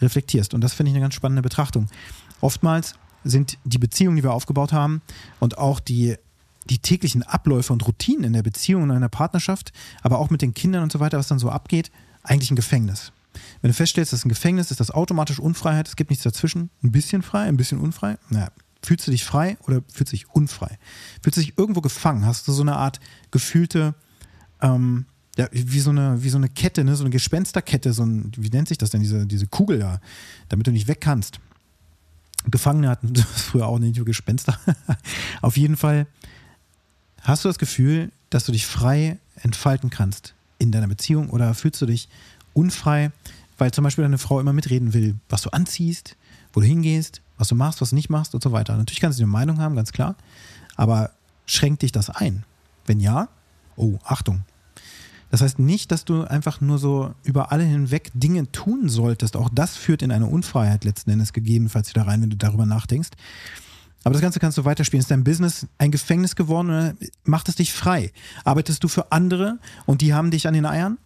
reflektierst. 0.00 0.54
Und 0.54 0.62
das 0.62 0.74
finde 0.74 0.90
ich 0.90 0.96
eine 0.96 1.02
ganz 1.02 1.14
spannende 1.14 1.42
Betrachtung. 1.42 1.88
Oftmals 2.40 2.94
sind 3.24 3.58
die 3.64 3.78
Beziehungen, 3.78 4.16
die 4.16 4.22
wir 4.22 4.32
aufgebaut 4.32 4.72
haben 4.72 5.02
und 5.40 5.58
auch 5.58 5.80
die, 5.80 6.16
die 6.70 6.78
täglichen 6.78 7.22
Abläufe 7.22 7.72
und 7.72 7.86
Routinen 7.86 8.24
in 8.24 8.32
der 8.32 8.42
Beziehung 8.42 8.84
und 8.84 8.90
in 8.90 9.00
der 9.00 9.08
Partnerschaft, 9.08 9.72
aber 10.02 10.18
auch 10.18 10.30
mit 10.30 10.42
den 10.42 10.54
Kindern 10.54 10.82
und 10.82 10.92
so 10.92 11.00
weiter, 11.00 11.18
was 11.18 11.28
dann 11.28 11.38
so 11.38 11.50
abgeht, 11.50 11.90
eigentlich 12.22 12.50
ein 12.50 12.56
Gefängnis. 12.56 13.12
Wenn 13.60 13.70
du 13.70 13.74
feststellst, 13.74 14.12
das 14.12 14.20
ist 14.20 14.26
ein 14.26 14.30
Gefängnis, 14.30 14.70
ist 14.70 14.80
das 14.80 14.90
automatisch 14.90 15.38
Unfreiheit, 15.38 15.88
es 15.88 15.96
gibt 15.96 16.10
nichts 16.10 16.24
dazwischen, 16.24 16.70
ein 16.82 16.92
bisschen 16.92 17.22
frei, 17.22 17.44
ein 17.44 17.56
bisschen 17.56 17.78
unfrei. 17.78 18.18
Naja, 18.30 18.50
fühlst 18.82 19.06
du 19.06 19.10
dich 19.10 19.24
frei 19.24 19.56
oder 19.66 19.82
fühlst 19.92 20.12
du 20.12 20.16
dich 20.16 20.28
unfrei? 20.30 20.78
Fühlst 21.22 21.36
du 21.36 21.40
dich 21.40 21.58
irgendwo 21.58 21.80
gefangen? 21.80 22.26
Hast 22.26 22.48
du 22.48 22.52
so 22.52 22.62
eine 22.62 22.76
Art 22.76 23.00
gefühlte 23.30 23.94
ähm, 24.60 25.06
ja, 25.38 25.48
wie 25.52 25.78
so 25.78 25.90
eine, 25.90 26.22
wie 26.22 26.30
so 26.30 26.36
eine 26.36 26.48
Kette, 26.48 26.82
ne? 26.82 26.96
so 26.96 27.04
eine 27.04 27.10
Gespensterkette, 27.10 27.92
so 27.92 28.04
ein, 28.04 28.32
wie 28.36 28.50
nennt 28.50 28.66
sich 28.66 28.76
das 28.76 28.90
denn, 28.90 29.00
diese, 29.00 29.24
diese 29.24 29.46
Kugel 29.46 29.78
da, 29.78 30.00
damit 30.48 30.66
du 30.66 30.72
nicht 30.72 30.88
weg 30.88 31.00
kannst. 31.00 31.38
Gefangene 32.50 32.88
hatten 32.88 33.14
das 33.14 33.24
früher 33.42 33.68
auch 33.68 33.78
nicht 33.78 34.04
Gespenster. 34.04 34.58
Auf 35.40 35.56
jeden 35.56 35.76
Fall 35.76 36.08
hast 37.22 37.44
du 37.44 37.48
das 37.48 37.58
Gefühl, 37.58 38.10
dass 38.30 38.44
du 38.44 38.52
dich 38.52 38.66
frei 38.66 39.18
entfalten 39.36 39.90
kannst 39.90 40.34
in 40.58 40.72
deiner 40.72 40.88
Beziehung 40.88 41.30
oder 41.30 41.54
fühlst 41.54 41.80
du 41.80 41.86
dich 41.86 42.08
unfrei, 42.52 43.12
weil 43.58 43.70
zum 43.70 43.84
Beispiel 43.84 44.02
deine 44.02 44.18
Frau 44.18 44.40
immer 44.40 44.52
mitreden 44.52 44.92
will, 44.92 45.14
was 45.28 45.42
du 45.42 45.50
anziehst, 45.50 46.16
wo 46.52 46.60
du 46.60 46.66
hingehst, 46.66 47.22
was 47.36 47.46
du 47.46 47.54
machst, 47.54 47.80
was 47.80 47.90
du 47.90 47.94
nicht 47.94 48.10
machst 48.10 48.34
und 48.34 48.42
so 48.42 48.50
weiter. 48.50 48.76
Natürlich 48.76 49.00
kannst 49.00 49.20
du 49.20 49.22
eine 49.22 49.30
Meinung 49.30 49.58
haben, 49.58 49.76
ganz 49.76 49.92
klar, 49.92 50.16
aber 50.74 51.12
schränkt 51.46 51.82
dich 51.82 51.92
das 51.92 52.10
ein? 52.10 52.44
Wenn 52.86 52.98
ja, 52.98 53.28
oh, 53.76 53.98
Achtung, 54.02 54.42
das 55.30 55.42
heißt 55.42 55.58
nicht, 55.58 55.92
dass 55.92 56.04
du 56.04 56.22
einfach 56.22 56.60
nur 56.60 56.78
so 56.78 57.14
über 57.22 57.52
alle 57.52 57.64
hinweg 57.64 58.10
Dinge 58.14 58.50
tun 58.50 58.88
solltest. 58.88 59.36
Auch 59.36 59.50
das 59.52 59.76
führt 59.76 60.02
in 60.02 60.10
eine 60.10 60.26
Unfreiheit 60.26 60.84
letzten 60.84 61.10
Endes 61.10 61.32
gegebenenfalls 61.32 61.90
wieder 61.90 62.06
rein, 62.06 62.22
wenn 62.22 62.30
du 62.30 62.36
darüber 62.36 62.66
nachdenkst. 62.66 63.10
Aber 64.04 64.14
das 64.14 64.22
Ganze 64.22 64.40
kannst 64.40 64.56
du 64.56 64.64
weiterspielen. 64.64 65.00
Ist 65.00 65.10
dein 65.10 65.24
Business 65.24 65.66
ein 65.76 65.90
Gefängnis 65.90 66.34
geworden 66.34 66.68
oder 66.68 66.94
macht 67.24 67.48
es 67.48 67.56
dich 67.56 67.72
frei? 67.72 68.12
Arbeitest 68.44 68.82
du 68.82 68.88
für 68.88 69.12
andere 69.12 69.58
und 69.86 70.00
die 70.00 70.14
haben 70.14 70.30
dich 70.30 70.46
an 70.46 70.54
den 70.54 70.64
Eiern? 70.64 70.98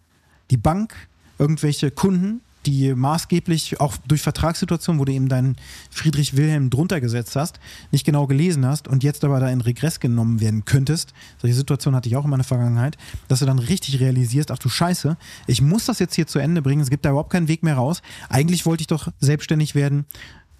Die 0.51 0.57
Bank, 0.57 0.93
irgendwelche 1.37 1.91
Kunden, 1.91 2.41
die 2.65 2.93
maßgeblich 2.93 3.79
auch 3.79 3.97
durch 4.07 4.21
Vertragssituationen, 4.21 4.99
wo 4.99 5.05
du 5.05 5.11
eben 5.11 5.29
deinen 5.29 5.55
Friedrich 5.89 6.35
Wilhelm 6.35 6.69
drunter 6.69 7.01
gesetzt 7.01 7.35
hast, 7.35 7.59
nicht 7.91 8.05
genau 8.05 8.27
gelesen 8.27 8.65
hast 8.65 8.87
und 8.87 9.03
jetzt 9.03 9.23
aber 9.23 9.39
da 9.39 9.49
in 9.49 9.61
Regress 9.61 9.99
genommen 9.99 10.41
werden 10.41 10.65
könntest. 10.65 11.13
Solche 11.39 11.55
Situationen 11.55 11.95
hatte 11.95 12.09
ich 12.09 12.15
auch 12.15 12.23
in 12.23 12.29
meiner 12.29 12.43
Vergangenheit, 12.43 12.97
dass 13.27 13.39
du 13.39 13.45
dann 13.45 13.59
richtig 13.59 13.99
realisierst, 13.99 14.51
ach 14.51 14.59
du 14.59 14.69
Scheiße, 14.69 15.17
ich 15.47 15.61
muss 15.61 15.85
das 15.85 15.99
jetzt 15.99 16.15
hier 16.15 16.27
zu 16.27 16.39
Ende 16.39 16.61
bringen, 16.61 16.81
es 16.81 16.89
gibt 16.89 17.05
da 17.05 17.09
überhaupt 17.09 17.31
keinen 17.31 17.47
Weg 17.47 17.63
mehr 17.63 17.75
raus. 17.75 18.01
Eigentlich 18.29 18.65
wollte 18.65 18.81
ich 18.81 18.87
doch 18.87 19.09
selbstständig 19.19 19.75
werden 19.75 20.05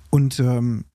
und, 0.10 0.40
ähm, 0.40 0.86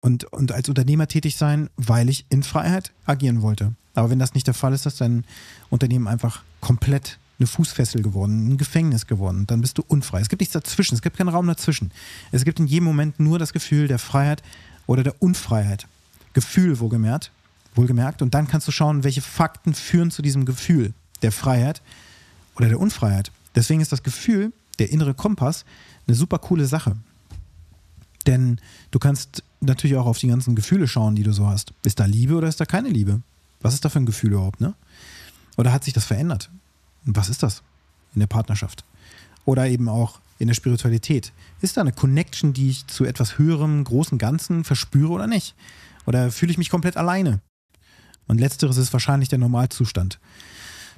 und, 0.00 0.24
und 0.32 0.52
als 0.52 0.68
Unternehmer 0.68 1.08
tätig 1.08 1.36
sein, 1.36 1.70
weil 1.76 2.08
ich 2.08 2.26
in 2.28 2.42
Freiheit 2.42 2.92
agieren 3.06 3.42
wollte. 3.42 3.74
Aber 3.94 4.10
wenn 4.10 4.18
das 4.18 4.34
nicht 4.34 4.46
der 4.46 4.54
Fall 4.54 4.72
ist, 4.72 4.86
dass 4.86 4.96
dein 4.96 5.24
Unternehmen 5.70 6.08
einfach 6.08 6.42
komplett 6.60 7.18
eine 7.38 7.46
Fußfessel 7.46 8.02
geworden, 8.02 8.52
ein 8.52 8.58
Gefängnis 8.58 9.06
geworden. 9.06 9.46
Dann 9.46 9.60
bist 9.60 9.78
du 9.78 9.84
unfrei. 9.86 10.20
Es 10.20 10.28
gibt 10.28 10.40
nichts 10.40 10.52
dazwischen. 10.52 10.94
Es 10.94 11.02
gibt 11.02 11.16
keinen 11.16 11.28
Raum 11.28 11.46
dazwischen. 11.46 11.90
Es 12.30 12.44
gibt 12.44 12.60
in 12.60 12.66
jedem 12.66 12.84
Moment 12.84 13.18
nur 13.18 13.38
das 13.38 13.52
Gefühl 13.52 13.88
der 13.88 13.98
Freiheit 13.98 14.42
oder 14.86 15.02
der 15.02 15.20
Unfreiheit. 15.20 15.86
Gefühl, 16.32 16.78
wohlgemerkt. 16.78 17.30
wohlgemerkt. 17.74 18.22
Und 18.22 18.34
dann 18.34 18.46
kannst 18.46 18.68
du 18.68 18.72
schauen, 18.72 19.02
welche 19.02 19.22
Fakten 19.22 19.74
führen 19.74 20.10
zu 20.10 20.22
diesem 20.22 20.44
Gefühl 20.44 20.94
der 21.22 21.32
Freiheit 21.32 21.82
oder 22.56 22.68
der 22.68 22.78
Unfreiheit. 22.78 23.32
Deswegen 23.54 23.80
ist 23.80 23.92
das 23.92 24.02
Gefühl, 24.02 24.52
der 24.78 24.90
innere 24.90 25.14
Kompass, 25.14 25.64
eine 26.06 26.16
super 26.16 26.38
coole 26.38 26.66
Sache. 26.66 26.96
Denn 28.26 28.60
du 28.90 28.98
kannst 28.98 29.42
natürlich 29.60 29.96
auch 29.96 30.06
auf 30.06 30.18
die 30.18 30.28
ganzen 30.28 30.54
Gefühle 30.54 30.88
schauen, 30.88 31.16
die 31.16 31.22
du 31.22 31.32
so 31.32 31.48
hast. 31.48 31.72
Ist 31.84 32.00
da 32.00 32.04
Liebe 32.04 32.34
oder 32.34 32.48
ist 32.48 32.60
da 32.60 32.64
keine 32.64 32.88
Liebe? 32.88 33.22
Was 33.60 33.74
ist 33.74 33.84
da 33.84 33.88
für 33.88 33.98
ein 33.98 34.06
Gefühl 34.06 34.32
überhaupt, 34.32 34.60
ne? 34.60 34.74
Oder 35.56 35.72
hat 35.72 35.84
sich 35.84 35.94
das 35.94 36.04
verändert? 36.04 36.50
Was 37.04 37.28
ist 37.28 37.42
das 37.42 37.62
in 38.14 38.20
der 38.20 38.26
Partnerschaft? 38.26 38.84
Oder 39.44 39.68
eben 39.68 39.88
auch 39.88 40.20
in 40.38 40.48
der 40.48 40.54
Spiritualität. 40.54 41.32
Ist 41.60 41.76
da 41.76 41.80
eine 41.80 41.92
Connection, 41.92 42.52
die 42.52 42.70
ich 42.70 42.86
zu 42.86 43.04
etwas 43.04 43.38
höherem, 43.38 43.84
großen 43.84 44.18
Ganzen 44.18 44.64
verspüre 44.64 45.12
oder 45.12 45.26
nicht? 45.26 45.54
Oder 46.06 46.30
fühle 46.30 46.52
ich 46.52 46.58
mich 46.58 46.70
komplett 46.70 46.96
alleine? 46.96 47.40
Und 48.26 48.40
letzteres 48.40 48.76
ist 48.76 48.92
wahrscheinlich 48.92 49.28
der 49.28 49.38
Normalzustand. 49.38 50.18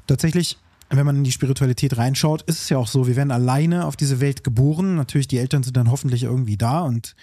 Tatsächlich, 0.06 0.58
wenn 0.90 1.06
man 1.06 1.16
in 1.16 1.24
die 1.24 1.32
Spiritualität 1.32 1.96
reinschaut, 1.96 2.42
ist 2.42 2.62
es 2.62 2.68
ja 2.68 2.78
auch 2.78 2.86
so, 2.86 3.06
wir 3.06 3.16
werden 3.16 3.32
alleine 3.32 3.86
auf 3.86 3.96
diese 3.96 4.20
Welt 4.20 4.44
geboren. 4.44 4.94
Natürlich, 4.94 5.28
die 5.28 5.38
Eltern 5.38 5.62
sind 5.62 5.76
dann 5.76 5.90
hoffentlich 5.90 6.22
irgendwie 6.22 6.56
da 6.56 6.80
und 6.80 7.16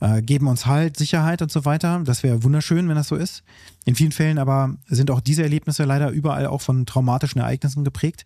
äh, 0.00 0.22
geben 0.22 0.48
uns 0.48 0.66
Halt, 0.66 0.96
Sicherheit 0.96 1.42
und 1.42 1.52
so 1.52 1.64
weiter. 1.64 2.00
Das 2.04 2.22
wäre 2.22 2.42
wunderschön, 2.42 2.88
wenn 2.88 2.96
das 2.96 3.08
so 3.08 3.16
ist. 3.16 3.42
In 3.84 3.94
vielen 3.94 4.12
Fällen 4.12 4.38
aber 4.38 4.76
sind 4.88 5.10
auch 5.10 5.20
diese 5.20 5.42
Erlebnisse 5.42 5.84
leider 5.84 6.10
überall 6.10 6.46
auch 6.46 6.60
von 6.60 6.86
traumatischen 6.86 7.40
Ereignissen 7.40 7.84
geprägt, 7.84 8.24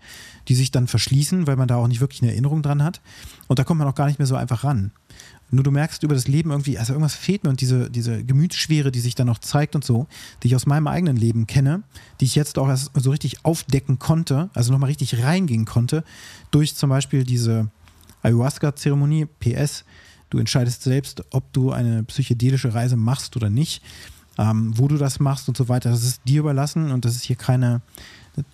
die 0.48 0.54
sich 0.54 0.70
dann 0.70 0.86
verschließen, 0.86 1.46
weil 1.46 1.56
man 1.56 1.68
da 1.68 1.76
auch 1.76 1.88
nicht 1.88 2.00
wirklich 2.00 2.22
eine 2.22 2.32
Erinnerung 2.32 2.62
dran 2.62 2.82
hat. 2.82 3.00
Und 3.48 3.58
da 3.58 3.64
kommt 3.64 3.78
man 3.78 3.88
auch 3.88 3.94
gar 3.94 4.06
nicht 4.06 4.18
mehr 4.18 4.26
so 4.26 4.36
einfach 4.36 4.64
ran. 4.64 4.92
Nur 5.50 5.62
du 5.62 5.70
merkst 5.70 6.02
über 6.02 6.14
das 6.14 6.26
Leben 6.26 6.50
irgendwie, 6.50 6.78
also 6.78 6.92
irgendwas 6.92 7.14
fehlt 7.14 7.44
mir 7.44 7.50
und 7.50 7.60
diese, 7.60 7.90
diese 7.90 8.24
Gemütsschwere, 8.24 8.90
die 8.90 9.00
sich 9.00 9.14
dann 9.14 9.26
noch 9.26 9.38
zeigt 9.38 9.76
und 9.76 9.84
so, 9.84 10.06
die 10.42 10.48
ich 10.48 10.56
aus 10.56 10.66
meinem 10.66 10.88
eigenen 10.88 11.16
Leben 11.16 11.46
kenne, 11.46 11.82
die 12.20 12.24
ich 12.24 12.34
jetzt 12.34 12.58
auch 12.58 12.68
erst 12.68 12.90
so 12.94 13.10
richtig 13.10 13.44
aufdecken 13.44 13.98
konnte, 13.98 14.50
also 14.54 14.72
nochmal 14.72 14.88
richtig 14.88 15.22
reingehen 15.22 15.64
konnte, 15.64 16.02
durch 16.50 16.74
zum 16.74 16.90
Beispiel 16.90 17.24
diese 17.24 17.70
Ayahuasca-Zeremonie, 18.22 19.26
PS, 19.38 19.84
Du 20.30 20.38
entscheidest 20.38 20.82
selbst, 20.82 21.24
ob 21.30 21.52
du 21.52 21.72
eine 21.72 22.02
psychedelische 22.04 22.74
Reise 22.74 22.96
machst 22.96 23.36
oder 23.36 23.50
nicht, 23.50 23.82
ähm, 24.38 24.76
wo 24.76 24.88
du 24.88 24.96
das 24.96 25.20
machst 25.20 25.48
und 25.48 25.56
so 25.56 25.68
weiter. 25.68 25.90
Das 25.90 26.02
ist 26.02 26.22
dir 26.26 26.40
überlassen 26.40 26.90
und 26.90 27.04
das 27.04 27.14
ist 27.14 27.22
hier 27.22 27.36
keine, 27.36 27.82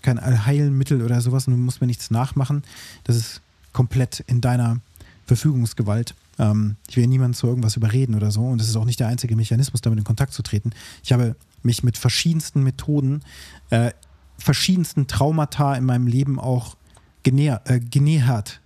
kein 0.03 0.47
Heilmittel 0.47 1.03
oder 1.03 1.21
sowas. 1.21 1.47
Du 1.47 1.53
musst 1.53 1.81
mir 1.81 1.87
nichts 1.87 2.11
nachmachen. 2.11 2.63
Das 3.05 3.17
ist 3.17 3.41
komplett 3.73 4.21
in 4.27 4.41
deiner 4.41 4.81
Verfügungsgewalt. 5.27 6.15
Ähm, 6.39 6.77
ich 6.89 6.97
will 6.97 7.07
niemanden 7.07 7.35
zu 7.35 7.47
irgendwas 7.47 7.77
überreden 7.77 8.15
oder 8.15 8.31
so. 8.31 8.43
Und 8.43 8.61
das 8.61 8.69
ist 8.69 8.77
auch 8.77 8.85
nicht 8.85 9.01
der 9.01 9.09
einzige 9.09 9.37
Mechanismus, 9.37 9.81
damit 9.81 9.99
in 9.99 10.05
Kontakt 10.05 10.33
zu 10.33 10.43
treten. 10.43 10.73
Ich 11.03 11.13
habe 11.13 11.37
mich 11.63 11.83
mit 11.83 11.97
verschiedensten 11.97 12.63
Methoden, 12.63 13.23
äh, 13.71 13.93
verschiedensten 14.39 15.07
Traumata 15.07 15.75
in 15.75 15.85
meinem 15.85 16.07
Leben 16.07 16.41
auch 16.41 16.77
genäher, 17.23 17.61
äh, 17.67 17.81
genähert, 17.81 18.61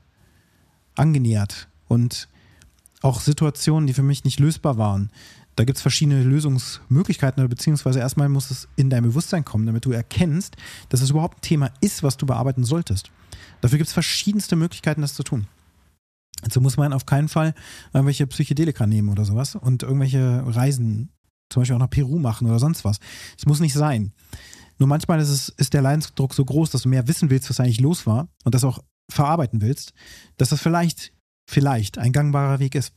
angenähert. 0.95 1.69
Und 1.89 2.29
auch 3.05 3.21
Situationen, 3.21 3.87
die 3.87 3.93
für 3.93 4.03
mich 4.03 4.25
nicht 4.25 4.41
lösbar 4.41 4.79
waren. 4.79 5.11
Da 5.57 5.65
gibt 5.65 5.77
es 5.77 5.83
verschiedene 5.83 6.25
Lösungsmöglichkeiten, 6.25 7.47
beziehungsweise 7.49 8.01
erstmal 8.01 8.29
muss 8.29 8.51
es 8.51 8.67
in 8.77 8.91
dein 8.91 9.05
Bewusstsein 9.05 9.45
kommen, 9.45 9.67
damit 9.67 9.85
du 9.85 9.93
erkennst, 9.93 10.57
dass 10.89 11.01
es 11.01 11.11
überhaupt 11.11 11.39
ein 11.39 11.43
Thema 11.43 11.71
ist, 11.81 12.03
was 12.03 12.17
du 12.17 12.27
bearbeiten 12.27 12.65
solltest. 12.65 13.11
Dafür 13.61 13.79
gibt 13.79 13.89
es 13.89 13.95
verschiedenste 13.95 14.57
Möglichkeiten, 14.57 15.03
das 15.03 15.15
zu 15.15 15.23
tun. 15.23 15.47
Also 16.43 16.61
muss 16.61 16.77
man 16.77 16.93
auf 16.93 17.07
keinen 17.07 17.29
Fall 17.29 17.55
irgendwelche 17.93 18.27
Psychedelika 18.27 18.87
nehmen 18.87 19.11
oder 19.11 19.25
sowas 19.25 19.55
und 19.55 19.83
irgendwelche 19.83 20.43
Reisen, 20.47 21.11
zum 21.51 21.61
Beispiel 21.61 21.77
auch 21.77 21.81
nach 21.81 21.91
Peru 21.91 22.19
machen 22.19 22.49
oder 22.49 22.59
sonst 22.59 22.85
was. 22.85 22.99
Es 23.39 23.47
muss 23.47 23.61
nicht 23.61 23.75
sein. 23.75 24.13
Nur 24.79 24.89
manchmal 24.89 25.21
ist, 25.21 25.29
es, 25.29 25.51
ist 25.51 25.75
der 25.75 25.83
Leidensdruck 25.83 26.35
so 26.35 26.45
groß, 26.45 26.71
dass 26.71 26.83
du 26.83 26.89
mehr 26.89 27.07
wissen 27.07 27.31
willst, 27.31 27.49
was 27.49 27.61
eigentlich 27.61 27.81
los 27.81 28.07
war 28.07 28.29
und 28.45 28.55
das 28.55 28.65
auch 28.65 28.83
verarbeiten 29.09 29.61
willst, 29.61 29.93
dass 30.37 30.49
das 30.49 30.61
vielleicht 30.61 31.13
vielleicht 31.47 31.99
ein 31.99 32.13
gangbarer 32.13 32.59
Weg 32.59 32.75
ist. 32.75 32.93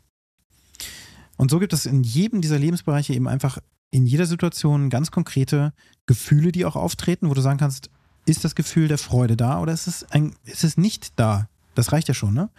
Und 1.38 1.52
so 1.52 1.60
gibt 1.60 1.74
es 1.74 1.86
in 1.86 2.04
jedem 2.04 2.42
dieser 2.42 2.60
Lebensbereiche 2.60 3.14
eben 3.14 3.28
einfach 3.28 3.60
in 3.92 4.06
jeder 4.06 4.26
Situation 4.26 4.90
ganz 4.90 5.12
konkrete 5.12 5.74
Gefühle, 6.06 6.52
die 6.52 6.66
auch 6.66 6.76
auftreten, 6.76 7.30
wo 7.30 7.34
du 7.34 7.42
sagen 7.42 7.60
kannst, 7.60 7.90
ist 8.26 8.44
das 8.44 8.56
Gefühl 8.56 8.88
der 8.88 8.98
Freude 8.98 9.38
da 9.38 9.60
oder 9.60 9.72
ist 9.72 9.88
es, 9.88 10.04
ein, 10.12 10.36
ist 10.44 10.64
es 10.64 10.78
nicht 10.78 11.14
da? 11.18 11.48
Das 11.76 11.92
reicht 11.92 12.08
ja 12.08 12.14
schon, 12.14 12.34
ne? 12.34 12.50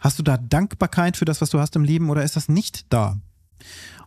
Hast 0.00 0.18
du 0.18 0.22
da 0.22 0.36
Dankbarkeit 0.36 1.16
für 1.16 1.24
das, 1.24 1.40
was 1.40 1.50
du 1.50 1.58
hast 1.58 1.74
im 1.74 1.84
Leben 1.84 2.10
oder 2.10 2.22
ist 2.22 2.36
das 2.36 2.48
nicht 2.48 2.92
da? 2.92 3.18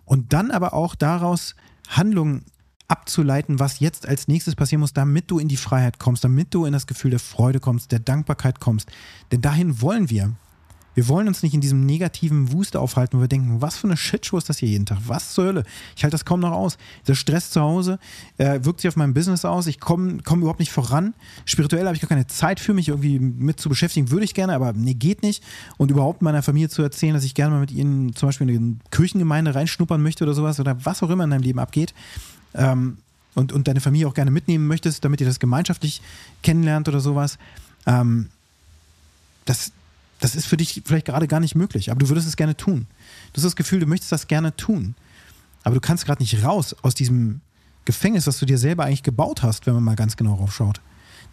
Und 0.05 0.31
dann 0.33 0.51
aber 0.51 0.73
auch 0.73 0.95
daraus 0.95 1.55
Handlungen 1.89 2.45
abzuleiten, 2.87 3.59
was 3.59 3.79
jetzt 3.79 4.07
als 4.07 4.27
nächstes 4.27 4.55
passieren 4.55 4.81
muss, 4.81 4.93
damit 4.93 5.31
du 5.31 5.39
in 5.39 5.47
die 5.47 5.57
Freiheit 5.57 5.99
kommst, 5.99 6.23
damit 6.23 6.53
du 6.53 6.65
in 6.65 6.73
das 6.73 6.87
Gefühl 6.87 7.11
der 7.11 7.19
Freude 7.19 7.59
kommst, 7.59 7.91
der 7.91 7.99
Dankbarkeit 7.99 8.59
kommst. 8.59 8.89
Denn 9.31 9.41
dahin 9.41 9.81
wollen 9.81 10.09
wir. 10.09 10.33
Wir 10.93 11.07
wollen 11.07 11.27
uns 11.27 11.41
nicht 11.41 11.53
in 11.53 11.61
diesem 11.61 11.85
negativen 11.85 12.51
Wust 12.51 12.75
aufhalten, 12.75 13.17
wo 13.17 13.21
wir 13.21 13.27
denken, 13.27 13.61
was 13.61 13.77
für 13.77 13.87
eine 13.87 13.95
Shitshow 13.95 14.37
ist 14.37 14.49
das 14.49 14.57
hier 14.57 14.69
jeden 14.69 14.85
Tag? 14.85 14.97
Was 15.07 15.33
zur 15.33 15.45
Hölle? 15.45 15.63
Ich 15.95 16.03
halte 16.03 16.15
das 16.15 16.25
kaum 16.25 16.41
noch 16.41 16.51
aus. 16.51 16.77
Der 17.07 17.15
Stress 17.15 17.49
zu 17.49 17.61
Hause 17.61 17.97
äh, 18.37 18.59
wirkt 18.63 18.81
sich 18.81 18.89
auf 18.89 18.97
mein 18.97 19.13
Business 19.13 19.45
aus. 19.45 19.67
Ich 19.67 19.79
komme 19.79 20.17
komm 20.23 20.39
überhaupt 20.39 20.59
nicht 20.59 20.71
voran. 20.71 21.13
Spirituell 21.45 21.85
habe 21.85 21.95
ich 21.95 22.01
gar 22.01 22.09
keine 22.09 22.27
Zeit 22.27 22.59
für 22.59 22.73
mich 22.73 22.89
irgendwie 22.89 23.19
mit 23.19 23.59
zu 23.59 23.69
beschäftigen. 23.69 24.11
Würde 24.11 24.25
ich 24.25 24.33
gerne, 24.33 24.53
aber 24.53 24.73
nee, 24.73 24.93
geht 24.93 25.23
nicht. 25.23 25.43
Und 25.77 25.91
überhaupt 25.91 26.21
meiner 26.21 26.43
Familie 26.43 26.69
zu 26.69 26.81
erzählen, 26.81 27.13
dass 27.13 27.23
ich 27.23 27.35
gerne 27.35 27.55
mal 27.55 27.61
mit 27.61 27.71
ihnen 27.71 28.13
zum 28.15 28.27
Beispiel 28.27 28.49
in 28.49 28.57
eine 28.57 28.75
Kirchengemeinde 28.91 29.55
reinschnuppern 29.55 30.01
möchte 30.01 30.23
oder 30.25 30.33
sowas 30.33 30.59
oder 30.59 30.83
was 30.85 31.01
auch 31.03 31.09
immer 31.09 31.23
in 31.23 31.29
deinem 31.29 31.43
Leben 31.43 31.59
abgeht. 31.59 31.93
Ähm, 32.53 32.97
und, 33.33 33.53
und 33.53 33.67
deine 33.69 33.79
Familie 33.79 34.07
auch 34.07 34.13
gerne 34.13 34.31
mitnehmen 34.31 34.67
möchtest, 34.67 35.05
damit 35.05 35.21
ihr 35.21 35.27
das 35.27 35.39
gemeinschaftlich 35.39 36.01
kennenlernt 36.43 36.89
oder 36.89 36.99
sowas. 36.99 37.37
Ähm, 37.85 38.27
das, 39.45 39.71
das 40.21 40.35
ist 40.35 40.45
für 40.45 40.55
dich 40.55 40.83
vielleicht 40.85 41.07
gerade 41.07 41.27
gar 41.27 41.39
nicht 41.39 41.55
möglich, 41.55 41.91
aber 41.91 41.99
du 41.99 42.07
würdest 42.07 42.27
es 42.27 42.37
gerne 42.37 42.55
tun. 42.55 42.87
Du 43.33 43.37
hast 43.37 43.45
das 43.45 43.55
Gefühl, 43.55 43.79
du 43.79 43.87
möchtest 43.87 44.11
das 44.11 44.27
gerne 44.27 44.55
tun. 44.55 44.95
Aber 45.63 45.75
du 45.75 45.81
kannst 45.81 46.05
gerade 46.05 46.21
nicht 46.21 46.43
raus 46.43 46.75
aus 46.83 46.93
diesem 46.93 47.41
Gefängnis, 47.85 48.27
was 48.27 48.39
du 48.39 48.45
dir 48.45 48.57
selber 48.57 48.85
eigentlich 48.85 49.03
gebaut 49.03 49.43
hast, 49.43 49.65
wenn 49.65 49.73
man 49.73 49.83
mal 49.83 49.95
ganz 49.95 50.15
genau 50.15 50.35
raufschaut. 50.35 50.79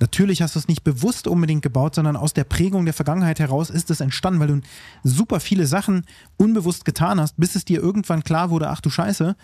Natürlich 0.01 0.43
hast 0.43 0.55
du 0.55 0.59
es 0.59 0.69
nicht 0.69 0.85
bewusst 0.85 1.27
unbedingt 1.27 1.63
gebaut, 1.63 1.95
sondern 1.95 2.17
aus 2.17 2.33
der 2.33 2.45
Prägung 2.45 2.85
der 2.85 2.95
Vergangenheit 2.95 3.41
heraus 3.41 3.69
ist 3.69 3.91
es 3.91 4.01
entstanden, 4.01 4.41
weil 4.41 4.49
du 4.49 4.61
super 5.03 5.41
viele 5.41 5.67
Sachen 5.67 6.05
unbewusst 6.37 6.85
getan 6.85 7.21
hast, 7.21 7.37
bis 7.37 7.57
es 7.57 7.65
dir 7.65 7.83
irgendwann 7.83 8.23
klar 8.23 8.51
wurde, 8.51 8.71
ach 8.71 8.81
du 8.81 8.91
Scheiße, 8.91 9.37